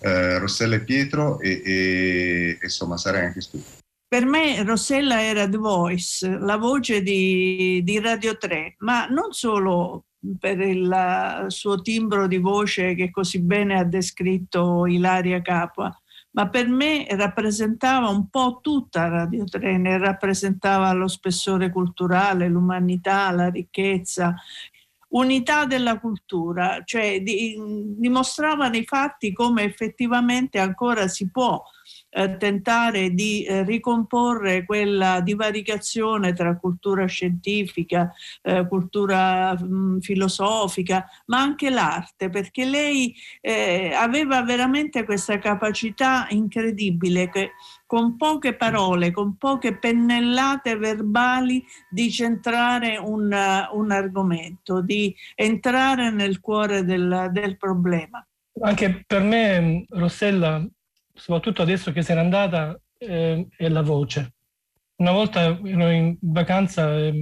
eh, 0.00 0.38
Rossella 0.38 0.74
e 0.74 0.80
Pietro, 0.80 1.40
e, 1.40 1.62
e 1.64 2.58
insomma 2.60 2.98
sarei 2.98 3.24
anche 3.24 3.40
stupito. 3.40 3.84
Per 4.08 4.26
me 4.26 4.62
Rossella 4.62 5.22
era 5.22 5.48
The 5.48 5.56
Voice, 5.56 6.28
la 6.28 6.56
voce 6.56 7.00
di, 7.00 7.80
di 7.82 7.98
Radio 7.98 8.36
3, 8.36 8.76
ma 8.80 9.06
non 9.06 9.32
solo 9.32 10.04
per 10.38 10.60
il 10.60 11.44
suo 11.48 11.80
timbro 11.80 12.26
di 12.26 12.38
voce 12.38 12.94
che 12.94 13.10
così 13.10 13.40
bene 13.40 13.78
ha 13.78 13.84
descritto 13.84 14.86
Ilaria 14.86 15.40
Capua, 15.42 15.94
ma 16.32 16.48
per 16.48 16.68
me 16.68 17.06
rappresentava 17.10 18.08
un 18.08 18.28
po' 18.28 18.60
tutta 18.62 19.08
Radio 19.08 19.44
3, 19.44 19.78
ne 19.78 19.98
rappresentava 19.98 20.92
lo 20.92 21.08
spessore 21.08 21.70
culturale, 21.70 22.48
l'umanità, 22.48 23.30
la 23.30 23.48
ricchezza, 23.48 24.34
unità 25.08 25.64
della 25.64 25.98
cultura, 25.98 26.82
cioè 26.84 27.22
di, 27.22 27.56
dimostrava 27.96 28.68
nei 28.68 28.84
fatti 28.84 29.32
come 29.32 29.62
effettivamente 29.62 30.58
ancora 30.58 31.08
si 31.08 31.30
può 31.30 31.62
eh, 32.08 32.36
tentare 32.36 33.10
di 33.10 33.44
eh, 33.44 33.62
ricomporre 33.64 34.64
quella 34.64 35.20
divaricazione 35.20 36.32
tra 36.32 36.56
cultura 36.56 37.06
scientifica, 37.06 38.12
eh, 38.42 38.66
cultura 38.68 39.54
mh, 39.54 39.66
mm, 39.66 39.98
filosofica, 39.98 41.06
ma 41.26 41.40
anche 41.40 41.68
l'arte, 41.68 42.30
perché 42.30 42.64
lei 42.64 43.14
eh, 43.40 43.92
aveva 43.94 44.42
veramente 44.42 45.04
questa 45.04 45.38
capacità 45.38 46.26
incredibile 46.30 47.28
che 47.28 47.50
con 47.86 48.16
poche 48.16 48.54
parole, 48.54 49.12
con 49.12 49.36
poche 49.36 49.76
pennellate 49.76 50.76
verbali 50.76 51.64
di 51.88 52.10
centrare 52.10 52.96
un, 52.96 53.24
un 53.72 53.90
argomento, 53.90 54.80
di 54.80 55.14
entrare 55.34 56.10
nel 56.10 56.40
cuore 56.40 56.84
del, 56.84 57.28
del 57.32 57.56
problema. 57.56 58.26
Anche 58.60 59.04
per 59.06 59.22
me 59.22 59.84
Rossella 59.90 60.66
soprattutto 61.16 61.62
adesso 61.62 61.92
che 61.92 62.02
se 62.02 62.14
n'è 62.14 62.20
andata, 62.20 62.78
eh, 62.98 63.46
è 63.56 63.68
la 63.68 63.82
voce. 63.82 64.34
Una 64.96 65.12
volta 65.12 65.44
in 65.64 66.16
vacanza, 66.20 66.96
eh, 66.96 67.12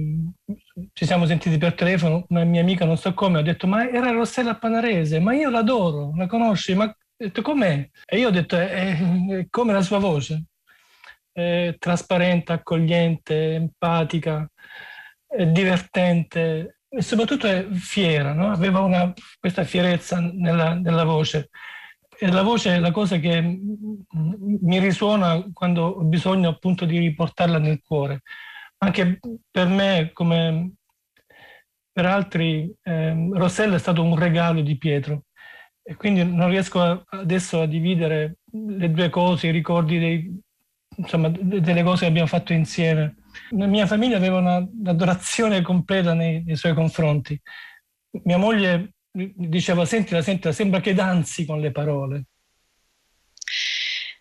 ci 0.93 1.05
siamo 1.05 1.25
sentiti 1.25 1.57
per 1.57 1.73
telefono, 1.73 2.25
una 2.29 2.43
mia 2.43 2.61
amica, 2.61 2.85
non 2.85 2.97
so 2.97 3.13
come, 3.13 3.39
ha 3.39 3.41
detto 3.41 3.67
ma 3.67 3.89
era 3.89 4.11
Rossella 4.11 4.55
Panarese, 4.55 5.19
ma 5.19 5.33
io 5.33 5.49
l'adoro, 5.49 6.13
la 6.15 6.27
conosci, 6.27 6.73
ma 6.73 6.93
detto 7.17 7.41
com'è? 7.41 7.89
E 8.05 8.17
io 8.19 8.29
ho 8.29 8.31
detto 8.31 8.55
è, 8.55 8.97
è 8.97 9.47
come 9.49 9.73
la 9.73 9.81
sua 9.81 9.99
voce, 9.99 10.45
è 11.31 11.75
trasparente, 11.77 12.53
accogliente, 12.53 13.55
empatica, 13.55 14.49
divertente 15.37 16.79
e 16.87 17.01
soprattutto 17.01 17.47
è 17.47 17.67
fiera, 17.71 18.33
no? 18.33 18.51
aveva 18.51 18.79
una, 18.79 19.11
questa 19.39 19.65
fierezza 19.65 20.19
nella, 20.19 20.75
nella 20.75 21.03
voce 21.03 21.49
e 22.17 22.31
la 22.31 22.41
voce 22.41 22.75
è 22.75 22.79
la 22.79 22.91
cosa 22.91 23.17
che 23.17 23.41
mi 23.41 24.79
risuona 24.79 25.43
quando 25.53 25.83
ho 25.83 26.03
bisogno 26.03 26.49
appunto 26.49 26.85
di 26.85 26.97
riportarla 26.97 27.59
nel 27.59 27.81
cuore. 27.81 28.21
Anche 28.77 29.19
per 29.49 29.67
me, 29.67 30.11
come 30.13 30.73
per 31.91 32.05
altri, 32.05 32.73
eh, 32.83 33.29
Rossella 33.33 33.75
è 33.75 33.79
stato 33.79 34.03
un 34.03 34.17
regalo 34.17 34.61
di 34.61 34.77
Pietro 34.77 35.25
e 35.81 35.95
quindi 35.95 36.23
non 36.23 36.49
riesco 36.49 36.81
a, 36.81 37.01
adesso 37.09 37.61
a 37.61 37.67
dividere 37.67 38.39
le 38.51 38.91
due 38.91 39.09
cose, 39.09 39.47
i 39.47 39.51
ricordi 39.51 39.99
dei, 39.99 40.41
insomma, 40.97 41.29
delle 41.29 41.83
cose 41.83 42.01
che 42.01 42.09
abbiamo 42.09 42.27
fatto 42.27 42.53
insieme. 42.53 43.17
La 43.51 43.67
mia 43.67 43.85
famiglia 43.85 44.17
aveva 44.17 44.39
un'adorazione 44.39 45.61
completa 45.61 46.13
nei, 46.13 46.43
nei 46.43 46.55
suoi 46.55 46.73
confronti. 46.73 47.39
Mia 48.23 48.37
moglie 48.37 48.94
diceva 49.15 49.85
sentila, 49.85 50.21
sentila, 50.21 50.51
sembra 50.51 50.81
che 50.81 50.93
danzi 50.93 51.45
con 51.45 51.59
le 51.61 51.71
parole. 51.71 52.25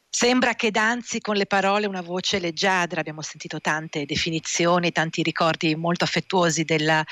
Sembra 0.08 0.54
che 0.54 0.70
danzi 0.70 1.20
con 1.20 1.34
le 1.34 1.44
parole 1.44 1.86
una 1.86 2.00
voce 2.00 2.38
leggiadra, 2.38 3.00
abbiamo 3.00 3.20
sentito 3.20 3.60
tante 3.60 4.06
definizioni, 4.06 4.92
tanti 4.92 5.24
ricordi 5.24 5.74
molto 5.74 6.04
affettuosi 6.04 6.62
della 6.62 7.04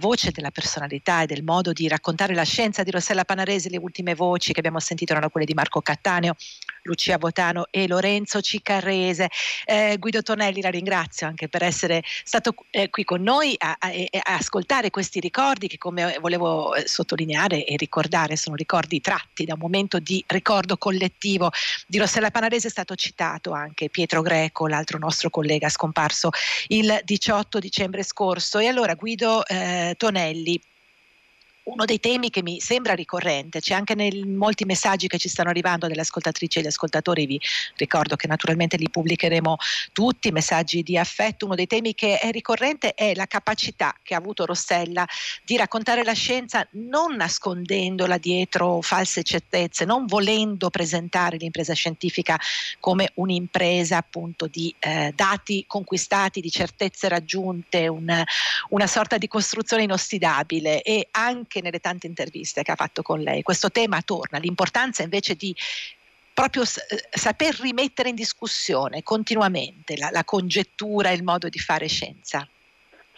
voce, 0.00 0.32
della 0.32 0.50
personalità 0.50 1.22
e 1.22 1.26
del 1.26 1.44
modo 1.44 1.72
di 1.72 1.86
raccontare 1.86 2.34
la 2.34 2.42
scienza 2.42 2.82
di 2.82 2.90
Rossella 2.90 3.24
Panaresi. 3.24 3.70
Le 3.70 3.78
ultime 3.78 4.16
voci 4.16 4.52
che 4.52 4.58
abbiamo 4.58 4.80
sentito 4.80 5.12
erano 5.12 5.30
quelle 5.30 5.46
di 5.46 5.54
Marco 5.54 5.80
Cattaneo, 5.80 6.34
Lucia 6.82 7.18
Botano 7.18 7.66
e 7.70 7.88
Lorenzo 7.88 8.40
Ciccarrese. 8.40 9.28
Eh, 9.64 9.96
Guido 9.98 10.22
Tonelli 10.22 10.60
la 10.60 10.70
ringrazio 10.70 11.26
anche 11.26 11.48
per 11.48 11.62
essere 11.62 12.02
stato 12.04 12.54
eh, 12.70 12.90
qui 12.90 13.04
con 13.04 13.22
noi 13.22 13.54
a, 13.58 13.76
a, 13.78 13.88
a, 13.88 14.34
ascoltare 14.34 14.90
questi 14.90 15.18
ricordi 15.18 15.66
che 15.66 15.78
come 15.78 16.18
volevo 16.20 16.74
eh, 16.74 16.86
sottolineare 16.86 17.64
e 17.64 17.76
ricordare 17.76 18.36
sono 18.36 18.54
ricordi 18.54 19.00
tratti 19.00 19.44
da 19.44 19.54
un 19.54 19.60
momento 19.60 19.98
di 19.98 20.22
ricordo 20.28 20.76
collettivo 20.76 21.50
di 21.86 21.98
Rossella 21.98 22.30
Panaresi 22.30 22.60
Varese 22.60 22.66
è 22.66 22.70
stato 22.70 22.94
citato 22.96 23.52
anche 23.52 23.88
Pietro 23.88 24.22
Greco, 24.22 24.66
l'altro 24.66 24.98
nostro 24.98 25.30
collega 25.30 25.68
scomparso 25.68 26.30
il 26.68 27.00
18 27.04 27.58
dicembre 27.58 28.02
scorso. 28.02 28.58
E 28.58 28.66
allora 28.66 28.94
Guido 28.94 29.46
eh, 29.46 29.94
Tonelli, 29.96 30.60
uno 31.70 31.84
dei 31.84 32.00
temi 32.00 32.30
che 32.30 32.42
mi 32.42 32.60
sembra 32.60 32.94
ricorrente, 32.94 33.60
c'è 33.60 33.74
anche 33.74 33.94
nei 33.94 34.24
molti 34.24 34.64
messaggi 34.64 35.06
che 35.06 35.18
ci 35.18 35.28
stanno 35.28 35.50
arrivando 35.50 35.86
dalle 35.86 36.00
ascoltatrici 36.00 36.58
e 36.58 36.62
gli 36.62 36.66
ascoltatori, 36.66 37.26
vi 37.26 37.40
ricordo 37.76 38.16
che 38.16 38.26
naturalmente 38.26 38.76
li 38.76 38.90
pubblicheremo 38.90 39.56
tutti, 39.92 40.32
messaggi 40.32 40.82
di 40.82 40.98
affetto, 40.98 41.46
uno 41.46 41.54
dei 41.54 41.66
temi 41.66 41.94
che 41.94 42.18
è 42.18 42.30
ricorrente 42.30 42.94
è 42.94 43.14
la 43.14 43.26
capacità 43.26 43.94
che 44.02 44.14
ha 44.14 44.18
avuto 44.18 44.44
Rossella 44.44 45.06
di 45.44 45.56
raccontare 45.56 46.04
la 46.04 46.12
scienza 46.12 46.66
non 46.72 47.14
nascondendola 47.16 48.18
dietro 48.18 48.80
false 48.80 49.22
certezze, 49.22 49.84
non 49.84 50.06
volendo 50.06 50.70
presentare 50.70 51.36
l'impresa 51.36 51.74
scientifica 51.74 52.38
come 52.80 53.10
un'impresa 53.14 53.96
appunto 53.96 54.46
di 54.46 54.74
eh, 54.78 55.12
dati 55.14 55.64
conquistati, 55.66 56.40
di 56.40 56.50
certezze 56.50 57.08
raggiunte, 57.08 57.88
una, 57.88 58.24
una 58.70 58.86
sorta 58.86 59.18
di 59.18 59.28
costruzione 59.28 59.84
inossidabile. 59.84 60.82
E 60.82 61.08
anche 61.12 61.59
anche 61.60 61.62
nelle 61.62 61.78
tante 61.78 62.06
interviste 62.06 62.62
che 62.62 62.72
ha 62.72 62.76
fatto 62.76 63.02
con 63.02 63.20
lei. 63.20 63.42
Questo 63.42 63.70
tema 63.70 64.00
torna, 64.02 64.38
l'importanza 64.38 65.02
invece 65.02 65.34
di 65.34 65.54
proprio 66.32 66.62
eh, 66.62 66.66
saper 67.10 67.58
rimettere 67.60 68.08
in 68.08 68.14
discussione 68.14 69.02
continuamente 69.02 69.96
la, 69.96 70.08
la 70.10 70.24
congettura 70.24 71.10
e 71.10 71.14
il 71.14 71.22
modo 71.22 71.48
di 71.48 71.58
fare 71.58 71.86
scienza. 71.86 72.48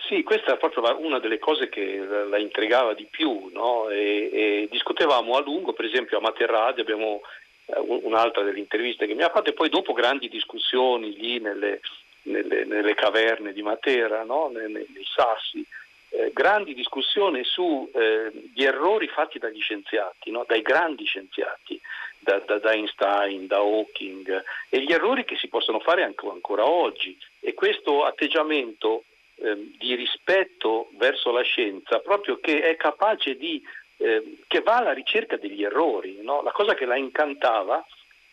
Sì, 0.08 0.24
questa 0.24 0.54
è 0.54 0.58
proprio 0.58 0.98
una 1.00 1.20
delle 1.20 1.38
cose 1.38 1.68
che 1.68 1.98
la 2.28 2.36
intrigava 2.36 2.92
di 2.92 3.06
più, 3.08 3.48
no? 3.52 3.88
e, 3.88 4.30
e 4.32 4.68
discutevamo 4.70 5.36
a 5.36 5.40
lungo, 5.40 5.72
per 5.72 5.84
esempio 5.84 6.18
a 6.18 6.20
Materradio 6.20 6.82
abbiamo 6.82 7.20
eh, 7.66 7.78
un'altra 7.78 8.42
delle 8.42 8.58
interviste 8.58 9.06
che 9.06 9.14
mi 9.14 9.22
ha 9.22 9.30
fatto 9.30 9.50
e 9.50 9.54
poi 9.54 9.68
dopo 9.68 9.92
grandi 9.92 10.28
discussioni 10.28 11.16
lì 11.16 11.38
nelle, 11.38 11.80
nelle, 12.22 12.64
nelle 12.64 12.94
caverne 12.94 13.52
di 13.52 13.62
Matera, 13.62 14.24
no? 14.24 14.50
nei, 14.52 14.70
nei, 14.70 15.06
sassi, 15.14 15.64
eh, 16.12 16.30
grandi 16.32 16.74
discussioni 16.74 17.42
sugli 17.42 17.90
eh, 17.94 18.64
errori 18.64 19.08
fatti 19.08 19.38
dagli 19.38 19.60
scienziati, 19.60 20.30
no? 20.30 20.44
dai 20.46 20.60
grandi 20.60 21.04
scienziati, 21.04 21.80
da, 22.18 22.38
da, 22.40 22.58
da, 22.58 22.72
Einstein, 22.72 23.46
da 23.46 23.58
Hawking, 23.58 24.44
e 24.68 24.82
gli 24.82 24.92
errori 24.92 25.24
che 25.24 25.36
si 25.36 25.48
possono 25.48 25.80
fare 25.80 26.02
anche, 26.02 26.28
ancora 26.28 26.68
oggi. 26.68 27.16
E 27.40 27.54
questo 27.54 28.04
atteggiamento 28.04 29.04
eh, 29.36 29.72
di 29.78 29.94
rispetto 29.94 30.90
verso 30.98 31.30
la 31.32 31.42
scienza, 31.42 32.00
proprio 32.00 32.38
che 32.40 32.60
è 32.60 32.76
capace 32.76 33.34
di, 33.36 33.62
eh, 33.96 34.36
che 34.46 34.60
va 34.60 34.76
alla 34.76 34.92
ricerca 34.92 35.36
degli 35.36 35.64
errori, 35.64 36.20
no? 36.20 36.42
la 36.42 36.52
cosa 36.52 36.74
che 36.74 36.84
la 36.84 36.96
incantava 36.96 37.84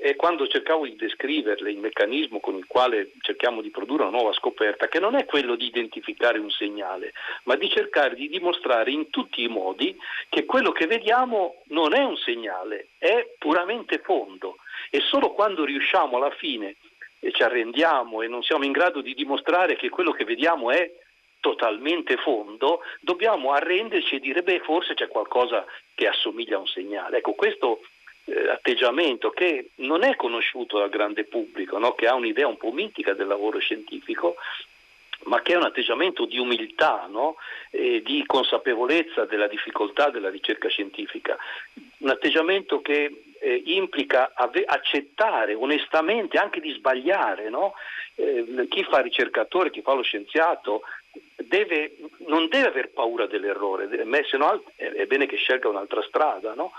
e 0.02 0.16
quando 0.16 0.48
cercavo 0.48 0.86
di 0.86 0.96
descriverle 0.96 1.70
il 1.70 1.78
meccanismo 1.78 2.40
con 2.40 2.56
il 2.56 2.66
quale 2.66 3.12
cerchiamo 3.20 3.60
di 3.62 3.70
produrre 3.70 4.04
una 4.04 4.18
nuova 4.18 4.32
scoperta, 4.32 4.88
che 4.88 4.98
non 4.98 5.14
è 5.14 5.26
quello 5.26 5.56
di 5.56 5.66
identificare 5.66 6.40
un 6.40 6.50
segnale, 6.50 7.12
ma 7.44 7.56
di 7.56 7.70
cercare 7.70 8.16
di 8.16 8.30
dimostrare 8.30 8.92
in 8.92 9.10
tutti 9.10 9.44
i 9.44 9.50
modi 9.50 9.94
che 10.30 10.46
quello 10.46 10.72
che 10.72 10.88
vediamo 10.88 11.64
non 11.66 11.94
è 11.94 12.02
un 12.02 12.16
segnale, 12.16 12.92
è 12.98 13.28
puramente 13.38 14.00
fondo 14.00 14.56
e 14.90 15.02
solo 15.02 15.34
quando 15.34 15.66
riusciamo 15.66 16.16
alla 16.16 16.32
fine 16.32 16.78
e 17.20 17.34
ci 17.34 17.44
arrendiamo 17.44 18.22
e 18.22 18.30
non 18.30 18.42
siamo 18.42 18.64
in 18.64 18.72
grado 18.72 19.02
di 19.02 19.14
dimostrare 19.14 19.76
che 19.76 19.90
quello 19.90 20.14
che 20.14 20.24
vediamo 20.24 20.72
è 20.72 20.90
totalmente 21.42 22.16
fondo, 22.16 22.80
dobbiamo 23.02 23.52
arrenderci 23.52 24.16
e 24.16 24.20
dire 24.20 24.44
beh 24.44 24.62
forse 24.62 24.94
c'è 24.94 25.10
qualcosa 25.10 25.66
che 25.94 26.08
assomiglia 26.08 26.56
a 26.56 26.60
un 26.60 26.68
segnale. 26.68 27.18
Ecco, 27.18 27.34
questo 27.34 27.82
eh, 28.26 28.50
atteggiamento 28.50 29.30
che 29.30 29.72
non 29.76 30.04
è 30.04 30.16
conosciuto 30.16 30.80
dal 30.80 30.90
grande 30.90 31.24
pubblico, 31.24 31.78
no? 31.78 31.94
che 31.94 32.08
ha 32.08 32.16
un'idea 32.16 32.48
un 32.48 32.58
po' 32.58 32.72
mitica 32.72 33.14
del 33.14 33.28
lavoro 33.28 33.60
scientifico, 33.60 34.36
ma 35.24 35.42
che 35.42 35.54
è 35.54 35.58
un 35.58 35.64
atteggiamento 35.64 36.26
di 36.26 36.38
umiltà, 36.38 37.08
no? 37.10 37.36
e 37.72 38.02
di 38.04 38.24
consapevolezza 38.26 39.26
della 39.26 39.48
difficoltà 39.48 40.10
della 40.10 40.30
ricerca 40.30 40.70
scientifica, 40.70 41.38
un 41.98 42.10
atteggiamento 42.10 42.82
che 42.82 43.24
eh, 43.40 43.62
implica 43.66 44.32
ave- 44.34 44.66
accettare 44.66 45.54
onestamente 45.54 46.38
anche 46.38 46.60
di 46.60 46.72
sbagliare. 46.72 47.50
No? 47.50 47.74
Eh, 48.16 48.68
chi 48.70 48.84
fa 48.84 49.00
ricercatore, 49.00 49.72
chi 49.72 49.82
fa 49.82 49.94
lo 49.94 50.02
scienziato, 50.02 50.82
deve, 51.48 51.96
non 52.28 52.48
deve 52.48 52.68
aver 52.68 52.90
paura 52.90 53.26
dell'errore, 53.26 53.88
se 54.30 54.38
no 54.38 54.64
è 54.76 55.06
bene 55.06 55.26
che 55.26 55.38
scelga 55.38 55.70
un'altra 55.70 56.02
strada, 56.04 56.54
no? 56.54 56.72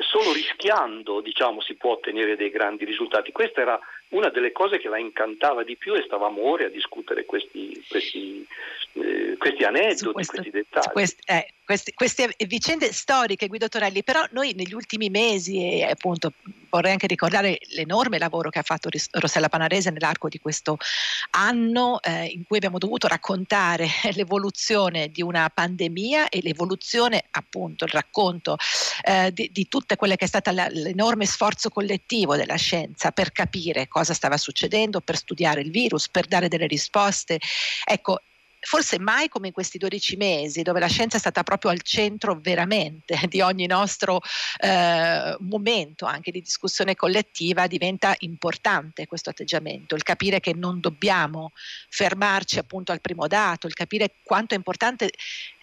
solo 0.00 0.32
rischiando 0.32 1.20
diciamo, 1.20 1.60
si 1.60 1.74
può 1.74 1.92
ottenere 1.92 2.36
dei 2.36 2.50
grandi 2.50 2.84
risultati. 2.84 3.32
Questa 3.32 3.60
era 3.60 3.78
una 4.10 4.30
delle 4.30 4.52
cose 4.52 4.78
che 4.78 4.88
la 4.88 4.98
incantava 4.98 5.64
di 5.64 5.76
più 5.76 5.94
e 5.94 6.02
stavamo 6.04 6.42
ore 6.42 6.66
a 6.66 6.70
discutere 6.70 7.24
questi, 7.26 7.84
questi, 7.88 8.46
eh, 8.94 9.36
questi 9.38 9.64
aneddoti, 9.64 10.12
questo, 10.12 10.32
questi 10.32 10.50
dettagli. 10.50 11.04
Eh, 11.26 11.52
questi, 11.68 11.92
queste 11.92 12.34
vicende 12.46 12.90
storiche, 12.94 13.46
Guido 13.46 13.68
Torelli, 13.68 14.02
però 14.02 14.24
noi 14.30 14.54
negli 14.54 14.72
ultimi 14.72 15.10
mesi, 15.10 15.58
e 15.58 15.84
appunto 15.84 16.32
vorrei 16.70 16.92
anche 16.92 17.06
ricordare 17.06 17.58
l'enorme 17.74 18.18
lavoro 18.18 18.48
che 18.48 18.58
ha 18.58 18.62
fatto 18.62 18.88
Rossella 19.12 19.50
Panarese 19.50 19.90
nell'arco 19.90 20.28
di 20.28 20.38
questo 20.38 20.78
anno, 21.32 22.00
eh, 22.00 22.24
in 22.26 22.44
cui 22.46 22.56
abbiamo 22.56 22.78
dovuto 22.78 23.06
raccontare 23.06 23.86
l'evoluzione 24.16 25.08
di 25.08 25.22
una 25.22 25.48
pandemia 25.50 26.28
e 26.28 26.40
l'evoluzione, 26.42 27.24
appunto, 27.30 27.84
il 27.84 27.90
racconto 27.90 28.56
eh, 29.04 29.32
di, 29.32 29.50
di 29.52 29.68
tutte 29.68 29.96
quelle 29.96 30.16
che 30.16 30.24
è 30.24 30.28
stato 30.28 30.50
l'enorme 30.50 31.26
sforzo 31.26 31.68
collettivo 31.68 32.36
della 32.36 32.56
scienza 32.56 33.10
per 33.10 33.32
capire 33.32 33.88
cosa 33.88 34.14
stava 34.14 34.36
succedendo, 34.36 35.00
per 35.00 35.16
studiare 35.16 35.60
il 35.60 35.70
virus, 35.70 36.08
per 36.08 36.26
dare 36.26 36.48
delle 36.48 36.66
risposte. 36.66 37.38
Ecco, 37.84 38.20
forse 38.60 38.98
mai 38.98 39.28
come 39.28 39.48
in 39.48 39.52
questi 39.52 39.78
12 39.78 40.16
mesi, 40.16 40.62
dove 40.62 40.80
la 40.80 40.88
scienza 40.88 41.16
è 41.16 41.20
stata 41.20 41.42
proprio 41.42 41.70
al 41.70 41.82
centro 41.82 42.38
veramente 42.40 43.18
di 43.28 43.40
ogni 43.40 43.66
nostro 43.66 44.20
eh, 44.60 45.36
momento 45.40 46.06
anche 46.06 46.30
di 46.30 46.40
discussione 46.40 46.94
collettiva, 46.94 47.66
diventa 47.66 48.14
importante 48.20 49.06
questo 49.06 49.30
atteggiamento, 49.30 49.94
il 49.94 50.02
capire 50.02 50.40
che 50.40 50.54
non 50.54 50.80
dobbiamo 50.80 51.52
fermarci 51.88 52.58
appunto 52.58 52.92
al 52.92 53.00
primo 53.00 53.26
dato, 53.26 53.66
il 53.66 53.74
capire 53.74 54.14
quanto 54.22 54.54
è 54.54 54.56
importante 54.56 55.10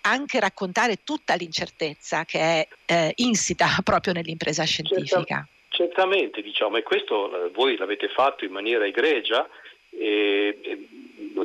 anche 0.02 0.40
raccontare 0.40 1.04
tutta 1.04 1.36
l'incertezza 1.36 2.26
che 2.26 2.40
è 2.40 2.68
eh, 2.86 3.12
insita 3.16 3.68
proprio 3.84 4.14
nell'impresa 4.14 4.64
scientifica. 4.64 5.48
Certamente, 5.70 6.42
diciamo, 6.42 6.78
e 6.78 6.84
questo 6.84 7.48
eh, 7.48 7.50
voi 7.50 7.76
l'avete 7.76 8.08
fatto 8.08 8.46
in 8.46 8.52
maniera 8.52 8.86
egregia. 8.86 9.48
E, 9.90 10.60
e 10.62 10.88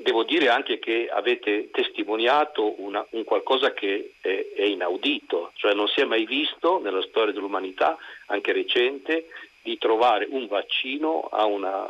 devo 0.02 0.24
dire 0.24 0.48
anche 0.48 0.78
che 0.78 1.08
avete 1.08 1.70
testimoniato 1.70 2.80
una, 2.82 3.04
un 3.10 3.24
qualcosa 3.24 3.72
che 3.72 4.12
è, 4.20 4.46
è, 4.54 4.64
inaudito, 4.64 5.52
cioè 5.54 5.74
non 5.74 5.86
si 5.88 6.00
è 6.00 6.04
mai 6.04 6.26
visto 6.26 6.80
nella 6.80 7.02
storia 7.02 7.32
dell'umanità, 7.32 7.96
anche 8.26 8.52
recente, 8.52 9.26
di 9.62 9.78
trovare 9.78 10.26
un 10.28 10.46
vaccino 10.46 11.28
a 11.30 11.44
una, 11.44 11.88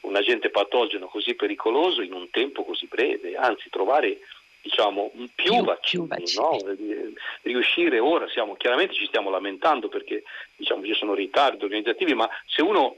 un 0.00 0.16
agente 0.16 0.50
patogeno 0.50 1.06
così 1.06 1.34
pericoloso 1.34 2.00
in 2.02 2.12
un 2.12 2.30
tempo 2.30 2.64
così 2.64 2.86
breve, 2.86 3.36
anzi 3.36 3.68
trovare 3.68 4.20
diciamo, 4.62 5.10
più, 5.34 5.52
più 5.52 5.64
vaccini, 5.64 6.06
più 6.06 6.16
vaccini. 6.16 6.84
No? 6.94 7.12
riuscire 7.42 7.98
ora, 7.98 8.26
siamo, 8.28 8.54
chiaramente 8.54 8.94
ci 8.94 9.06
stiamo 9.06 9.28
lamentando 9.28 9.88
perché 9.88 10.22
diciamo, 10.56 10.84
ci 10.86 10.94
sono 10.94 11.12
ritardi 11.12 11.64
organizzativi, 11.64 12.14
ma 12.14 12.28
se 12.46 12.62
uno 12.62 12.96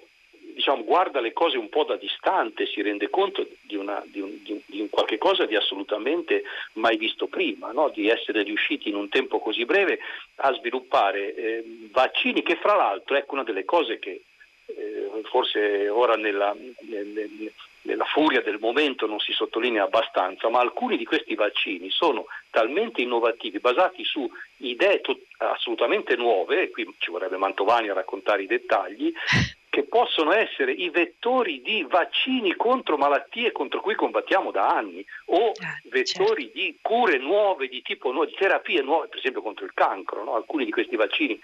diciamo, 0.56 0.84
guarda 0.84 1.20
le 1.20 1.34
cose 1.34 1.58
un 1.58 1.68
po' 1.68 1.84
da 1.84 1.96
distante, 1.96 2.64
si 2.64 2.80
rende 2.80 3.10
conto 3.10 3.46
di, 3.60 3.76
una, 3.76 4.02
di, 4.06 4.20
un, 4.20 4.42
di, 4.42 4.58
di 4.64 4.80
un 4.80 4.88
qualche 4.88 5.18
cosa 5.18 5.44
di 5.44 5.54
assolutamente 5.54 6.44
mai 6.74 6.96
visto 6.96 7.26
prima, 7.26 7.72
no? 7.72 7.90
di 7.90 8.08
essere 8.08 8.42
riusciti 8.42 8.88
in 8.88 8.94
un 8.94 9.10
tempo 9.10 9.38
così 9.38 9.66
breve 9.66 9.98
a 10.36 10.54
sviluppare 10.54 11.34
eh, 11.34 11.64
vaccini 11.90 12.42
che 12.42 12.56
fra 12.56 12.74
l'altro, 12.74 13.16
ecco 13.16 13.34
una 13.34 13.42
delle 13.42 13.66
cose 13.66 13.98
che 13.98 14.22
eh, 14.64 15.10
forse 15.24 15.90
ora 15.90 16.14
nella, 16.14 16.56
nella, 16.88 17.20
nella 17.82 18.04
furia 18.04 18.40
del 18.40 18.58
momento 18.58 19.06
non 19.06 19.20
si 19.20 19.32
sottolinea 19.32 19.84
abbastanza, 19.84 20.48
ma 20.48 20.60
alcuni 20.60 20.96
di 20.96 21.04
questi 21.04 21.34
vaccini 21.34 21.90
sono 21.90 22.24
talmente 22.48 23.02
innovativi, 23.02 23.58
basati 23.58 24.04
su 24.04 24.26
idee 24.58 25.02
to- 25.02 25.20
assolutamente 25.36 26.16
nuove, 26.16 26.62
e 26.62 26.70
qui 26.70 26.90
ci 26.96 27.10
vorrebbe 27.10 27.36
Mantovani 27.36 27.90
a 27.90 27.94
raccontare 27.94 28.42
i 28.42 28.46
dettagli, 28.46 29.12
che 29.76 29.82
possono 29.82 30.32
essere 30.32 30.72
i 30.72 30.88
vettori 30.88 31.60
di 31.60 31.84
vaccini 31.86 32.56
contro 32.56 32.96
malattie 32.96 33.52
contro 33.52 33.82
cui 33.82 33.94
combattiamo 33.94 34.50
da 34.50 34.68
anni 34.68 35.04
o 35.26 35.48
ah, 35.50 35.78
vettori 35.90 36.44
certo. 36.44 36.58
di 36.58 36.78
cure 36.80 37.18
nuove 37.18 37.68
di 37.68 37.82
tipo 37.82 38.10
nuovo, 38.10 38.24
di 38.24 38.34
terapie 38.38 38.80
nuove, 38.80 39.08
per 39.08 39.18
esempio 39.18 39.42
contro 39.42 39.66
il 39.66 39.74
cancro. 39.74 40.24
No? 40.24 40.34
Alcuni 40.34 40.64
di 40.64 40.70
questi 40.70 40.96
vaccini 40.96 41.38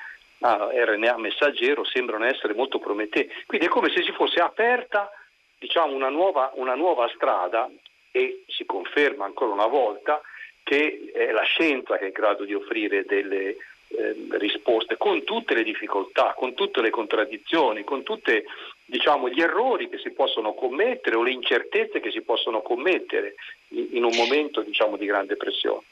a 0.44 0.70
RNA 0.72 1.18
messaggero 1.18 1.84
sembrano 1.84 2.24
essere 2.24 2.54
molto 2.54 2.78
promettenti. 2.78 3.34
Quindi 3.44 3.66
è 3.66 3.68
come 3.68 3.90
se 3.90 4.02
si 4.02 4.12
fosse 4.12 4.40
aperta 4.40 5.10
diciamo, 5.58 5.94
una, 5.94 6.08
nuova, 6.08 6.52
una 6.54 6.74
nuova 6.74 7.10
strada 7.14 7.68
e 8.10 8.44
si 8.46 8.64
conferma 8.64 9.26
ancora 9.26 9.52
una 9.52 9.66
volta 9.66 10.22
che 10.62 11.10
è 11.12 11.32
la 11.32 11.42
scienza 11.42 11.98
che 11.98 12.04
è 12.04 12.06
in 12.06 12.12
grado 12.12 12.44
di 12.46 12.54
offrire 12.54 13.04
delle 13.04 13.56
eh, 13.96 14.14
risposte, 14.38 14.96
con 14.96 15.24
tutte 15.24 15.54
le 15.54 15.62
difficoltà, 15.62 16.34
con 16.36 16.54
tutte 16.54 16.80
le 16.80 16.90
contraddizioni, 16.90 17.84
con 17.84 18.02
tutti 18.02 18.42
diciamo, 18.84 19.28
gli 19.28 19.40
errori 19.40 19.88
che 19.88 19.98
si 19.98 20.10
possono 20.10 20.54
commettere 20.54 21.16
o 21.16 21.22
le 21.22 21.32
incertezze 21.32 22.00
che 22.00 22.10
si 22.10 22.22
possono 22.22 22.62
commettere 22.62 23.34
in, 23.68 23.88
in 23.92 24.04
un 24.04 24.14
momento 24.14 24.62
diciamo, 24.62 24.96
di 24.96 25.06
grande 25.06 25.36
pressione 25.36 25.82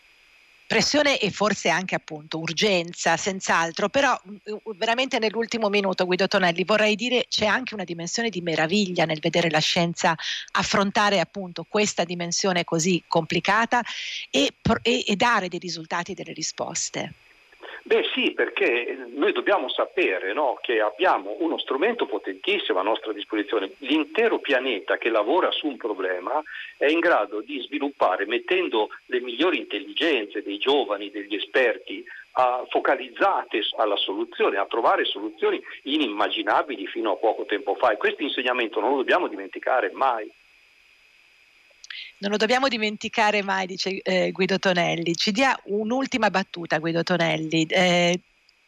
pressione 0.71 1.19
e 1.19 1.33
forse 1.33 1.69
anche 1.69 1.97
appunto 1.97 2.39
urgenza, 2.39 3.17
senz'altro, 3.17 3.89
però 3.89 4.17
veramente 4.77 5.19
nell'ultimo 5.19 5.69
minuto 5.69 6.07
Guido 6.07 6.29
Tonelli 6.29 6.63
vorrei 6.63 6.95
dire 6.95 7.27
c'è 7.29 7.45
anche 7.45 7.75
una 7.75 7.83
dimensione 7.83 8.29
di 8.29 8.41
meraviglia 8.41 9.05
nel 9.05 9.19
vedere 9.19 9.51
la 9.51 9.59
scienza 9.59 10.15
affrontare 10.53 11.19
appunto 11.19 11.67
questa 11.69 12.05
dimensione 12.05 12.63
così 12.63 13.03
complicata 13.09 13.83
e, 14.31 14.53
e, 14.83 15.05
e 15.09 15.17
dare 15.17 15.49
dei 15.49 15.59
risultati 15.59 16.13
e 16.13 16.15
delle 16.15 16.33
risposte. 16.33 17.15
Beh 17.83 18.05
sì, 18.13 18.33
perché 18.33 19.07
noi 19.15 19.33
dobbiamo 19.33 19.69
sapere 19.69 20.33
no, 20.33 20.59
che 20.61 20.81
abbiamo 20.81 21.37
uno 21.39 21.59
strumento 21.59 22.07
potentissimo 22.07 22.79
a 22.79 22.83
nostra 22.83 23.13
disposizione. 23.13 23.73
L'intero 23.79 24.39
pianeta 24.39 24.99
che 24.99 25.09
lavora 25.09 25.51
su 25.51 25.67
un 25.67 25.77
problema 25.77 26.43
è 26.77 26.87
in 26.87 26.99
grado 26.99 27.41
di 27.41 27.59
sviluppare, 27.61 28.27
mettendo 28.27 28.91
le 29.07 29.21
migliori 29.21 29.59
intelligenze 29.59 30.43
dei 30.43 30.59
giovani, 30.59 31.11
degli 31.11 31.35
esperti, 31.35 32.05
a, 32.33 32.65
focalizzate 32.69 33.61
alla 33.79 33.97
soluzione, 33.97 34.59
a 34.59 34.67
trovare 34.67 35.05
soluzioni 35.05 35.61
inimmaginabili 35.83 36.87
fino 36.87 37.13
a 37.13 37.17
poco 37.17 37.45
tempo 37.47 37.75
fa. 37.77 37.93
E 37.93 37.97
questo 37.97 38.23
insegnamento 38.23 38.81
non 38.81 38.91
lo 38.91 38.97
dobbiamo 38.99 39.27
dimenticare 39.27 39.91
mai. 39.93 40.31
Non 42.21 42.33
lo 42.33 42.37
dobbiamo 42.37 42.69
dimenticare 42.69 43.43
mai, 43.43 43.67
dice 43.67 44.03
eh, 44.03 44.31
Guido 44.31 44.59
Tonelli. 44.59 45.15
Ci 45.15 45.33
dia 45.33 45.59
un'ultima 45.65 46.29
battuta, 46.29 46.79
Guido 46.79 47.03
Tonelli. 47.03 47.65
Eh, 47.65 48.21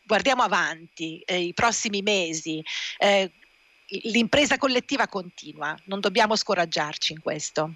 guardiamo 0.06 0.42
avanti, 0.42 1.22
eh, 1.26 1.38
i 1.38 1.52
prossimi 1.52 2.00
mesi. 2.00 2.64
Eh, 2.98 3.30
l'impresa 4.04 4.56
collettiva 4.56 5.06
continua, 5.06 5.76
non 5.84 6.00
dobbiamo 6.00 6.34
scoraggiarci 6.34 7.12
in 7.12 7.20
questo. 7.20 7.72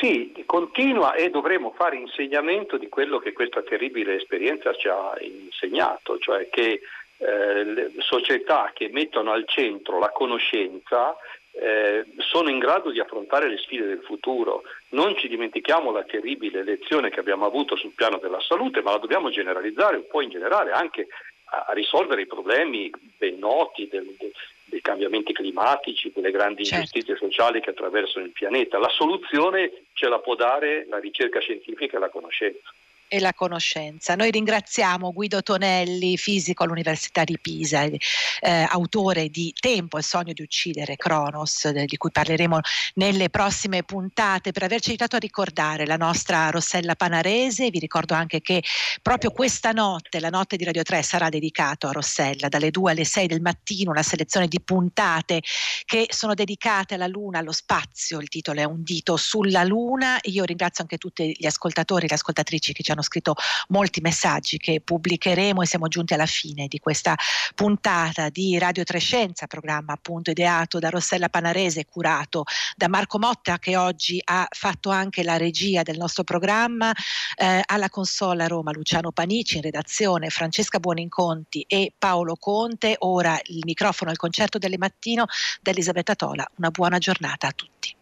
Sì, 0.00 0.32
continua 0.44 1.14
e 1.14 1.30
dovremo 1.30 1.72
fare 1.76 1.96
insegnamento 1.96 2.76
di 2.76 2.88
quello 2.88 3.20
che 3.20 3.32
questa 3.32 3.62
terribile 3.62 4.16
esperienza 4.16 4.74
ci 4.74 4.88
ha 4.88 5.14
insegnato, 5.20 6.18
cioè 6.18 6.48
che 6.48 6.80
eh, 7.18 7.92
società 7.98 8.72
che 8.74 8.88
mettono 8.88 9.30
al 9.30 9.44
centro 9.46 10.00
la 10.00 10.10
conoscenza 10.10 11.14
eh, 11.52 12.04
sono 12.18 12.48
in 12.48 12.58
grado 12.58 12.90
di 12.90 13.00
affrontare 13.00 13.48
le 13.48 13.58
sfide 13.58 13.86
del 13.86 14.02
futuro. 14.02 14.62
Non 14.90 15.16
ci 15.16 15.28
dimentichiamo 15.28 15.90
la 15.90 16.04
terribile 16.04 16.62
lezione 16.62 17.10
che 17.10 17.20
abbiamo 17.20 17.46
avuto 17.46 17.76
sul 17.76 17.92
piano 17.92 18.18
della 18.18 18.40
salute, 18.40 18.82
ma 18.82 18.92
la 18.92 18.98
dobbiamo 18.98 19.30
generalizzare 19.30 19.96
un 19.96 20.06
po' 20.08 20.20
in 20.20 20.30
generale 20.30 20.72
anche 20.72 21.08
a, 21.50 21.66
a 21.68 21.72
risolvere 21.72 22.22
i 22.22 22.26
problemi 22.26 22.90
ben 23.18 23.38
noti 23.38 23.88
del, 23.88 24.14
del, 24.18 24.32
dei 24.64 24.80
cambiamenti 24.80 25.32
climatici, 25.32 26.12
delle 26.14 26.30
grandi 26.30 26.64
certo. 26.64 26.76
ingiustizie 26.76 27.16
sociali 27.16 27.60
che 27.60 27.70
attraversano 27.70 28.24
il 28.24 28.32
pianeta. 28.32 28.78
La 28.78 28.88
soluzione 28.88 29.84
ce 29.92 30.08
la 30.08 30.18
può 30.18 30.34
dare 30.34 30.86
la 30.88 30.98
ricerca 30.98 31.40
scientifica 31.40 31.96
e 31.96 32.00
la 32.00 32.08
conoscenza 32.08 32.72
e 33.12 33.18
la 33.18 33.34
conoscenza. 33.34 34.14
Noi 34.14 34.30
ringraziamo 34.30 35.12
Guido 35.12 35.42
Tonelli, 35.42 36.16
fisico 36.16 36.62
all'Università 36.62 37.24
di 37.24 37.36
Pisa, 37.40 37.82
eh, 37.82 37.98
autore 38.40 39.28
di 39.30 39.52
Tempo 39.58 39.98
e 39.98 40.02
sogno 40.02 40.32
di 40.32 40.42
uccidere, 40.42 40.94
Cronos, 40.94 41.64
eh, 41.64 41.86
di 41.86 41.96
cui 41.96 42.12
parleremo 42.12 42.60
nelle 42.94 43.28
prossime 43.28 43.82
puntate, 43.82 44.52
per 44.52 44.62
averci 44.62 44.90
aiutato 44.90 45.16
a 45.16 45.18
ricordare 45.18 45.86
la 45.86 45.96
nostra 45.96 46.50
Rossella 46.50 46.94
Panarese. 46.94 47.70
Vi 47.70 47.80
ricordo 47.80 48.14
anche 48.14 48.40
che 48.40 48.62
proprio 49.02 49.32
questa 49.32 49.72
notte, 49.72 50.20
la 50.20 50.30
notte 50.30 50.56
di 50.56 50.62
Radio 50.62 50.84
3, 50.84 51.02
sarà 51.02 51.28
dedicato 51.30 51.88
a 51.88 51.92
Rossella, 51.92 52.48
dalle 52.48 52.70
2 52.70 52.92
alle 52.92 53.04
6 53.04 53.26
del 53.26 53.40
mattino, 53.40 53.90
una 53.90 54.04
selezione 54.04 54.46
di 54.46 54.60
puntate 54.60 55.42
che 55.84 56.06
sono 56.10 56.34
dedicate 56.34 56.94
alla 56.94 57.08
Luna, 57.08 57.40
allo 57.40 57.50
spazio. 57.50 58.20
Il 58.20 58.28
titolo 58.28 58.60
è 58.60 58.64
Un 58.64 58.84
dito 58.84 59.16
sulla 59.16 59.64
Luna. 59.64 60.16
Io 60.22 60.44
ringrazio 60.44 60.84
anche 60.84 60.96
tutti 60.96 61.34
gli 61.36 61.46
ascoltatori 61.46 62.04
e 62.04 62.08
le 62.08 62.14
ascoltatrici 62.14 62.72
che 62.72 62.84
ci 62.84 62.92
hanno 62.92 62.99
hanno 63.00 63.02
scritto 63.02 63.34
molti 63.68 64.00
messaggi 64.00 64.58
che 64.58 64.80
pubblicheremo 64.80 65.62
e 65.62 65.66
siamo 65.66 65.88
giunti 65.88 66.14
alla 66.14 66.26
fine 66.26 66.68
di 66.68 66.78
questa 66.78 67.16
puntata 67.54 68.28
di 68.28 68.58
Radio 68.58 68.84
Trescenza, 68.84 69.46
programma 69.46 69.94
appunto 69.94 70.30
ideato 70.30 70.78
da 70.78 70.90
Rossella 70.90 71.28
Panarese, 71.28 71.86
curato 71.86 72.44
da 72.76 72.88
Marco 72.88 73.18
Motta 73.18 73.58
che 73.58 73.76
oggi 73.76 74.20
ha 74.22 74.46
fatto 74.50 74.90
anche 74.90 75.22
la 75.22 75.36
regia 75.36 75.82
del 75.82 75.96
nostro 75.96 76.22
programma, 76.22 76.92
eh, 77.36 77.62
alla 77.64 77.88
consola 77.88 78.46
Roma 78.46 78.72
Luciano 78.72 79.10
Panici, 79.10 79.56
in 79.56 79.62
redazione 79.62 80.30
Francesca 80.30 80.78
Buoninconti 80.78 81.64
e 81.66 81.92
Paolo 81.96 82.36
Conte, 82.36 82.96
ora 82.98 83.38
il 83.44 83.62
microfono 83.64 84.10
al 84.10 84.16
concerto 84.16 84.58
delle 84.58 84.78
mattino 84.78 85.26
Elisabetta 85.70 86.14
Tola. 86.14 86.46
Una 86.56 86.70
buona 86.70 86.98
giornata 86.98 87.46
a 87.46 87.52
tutti. 87.52 87.99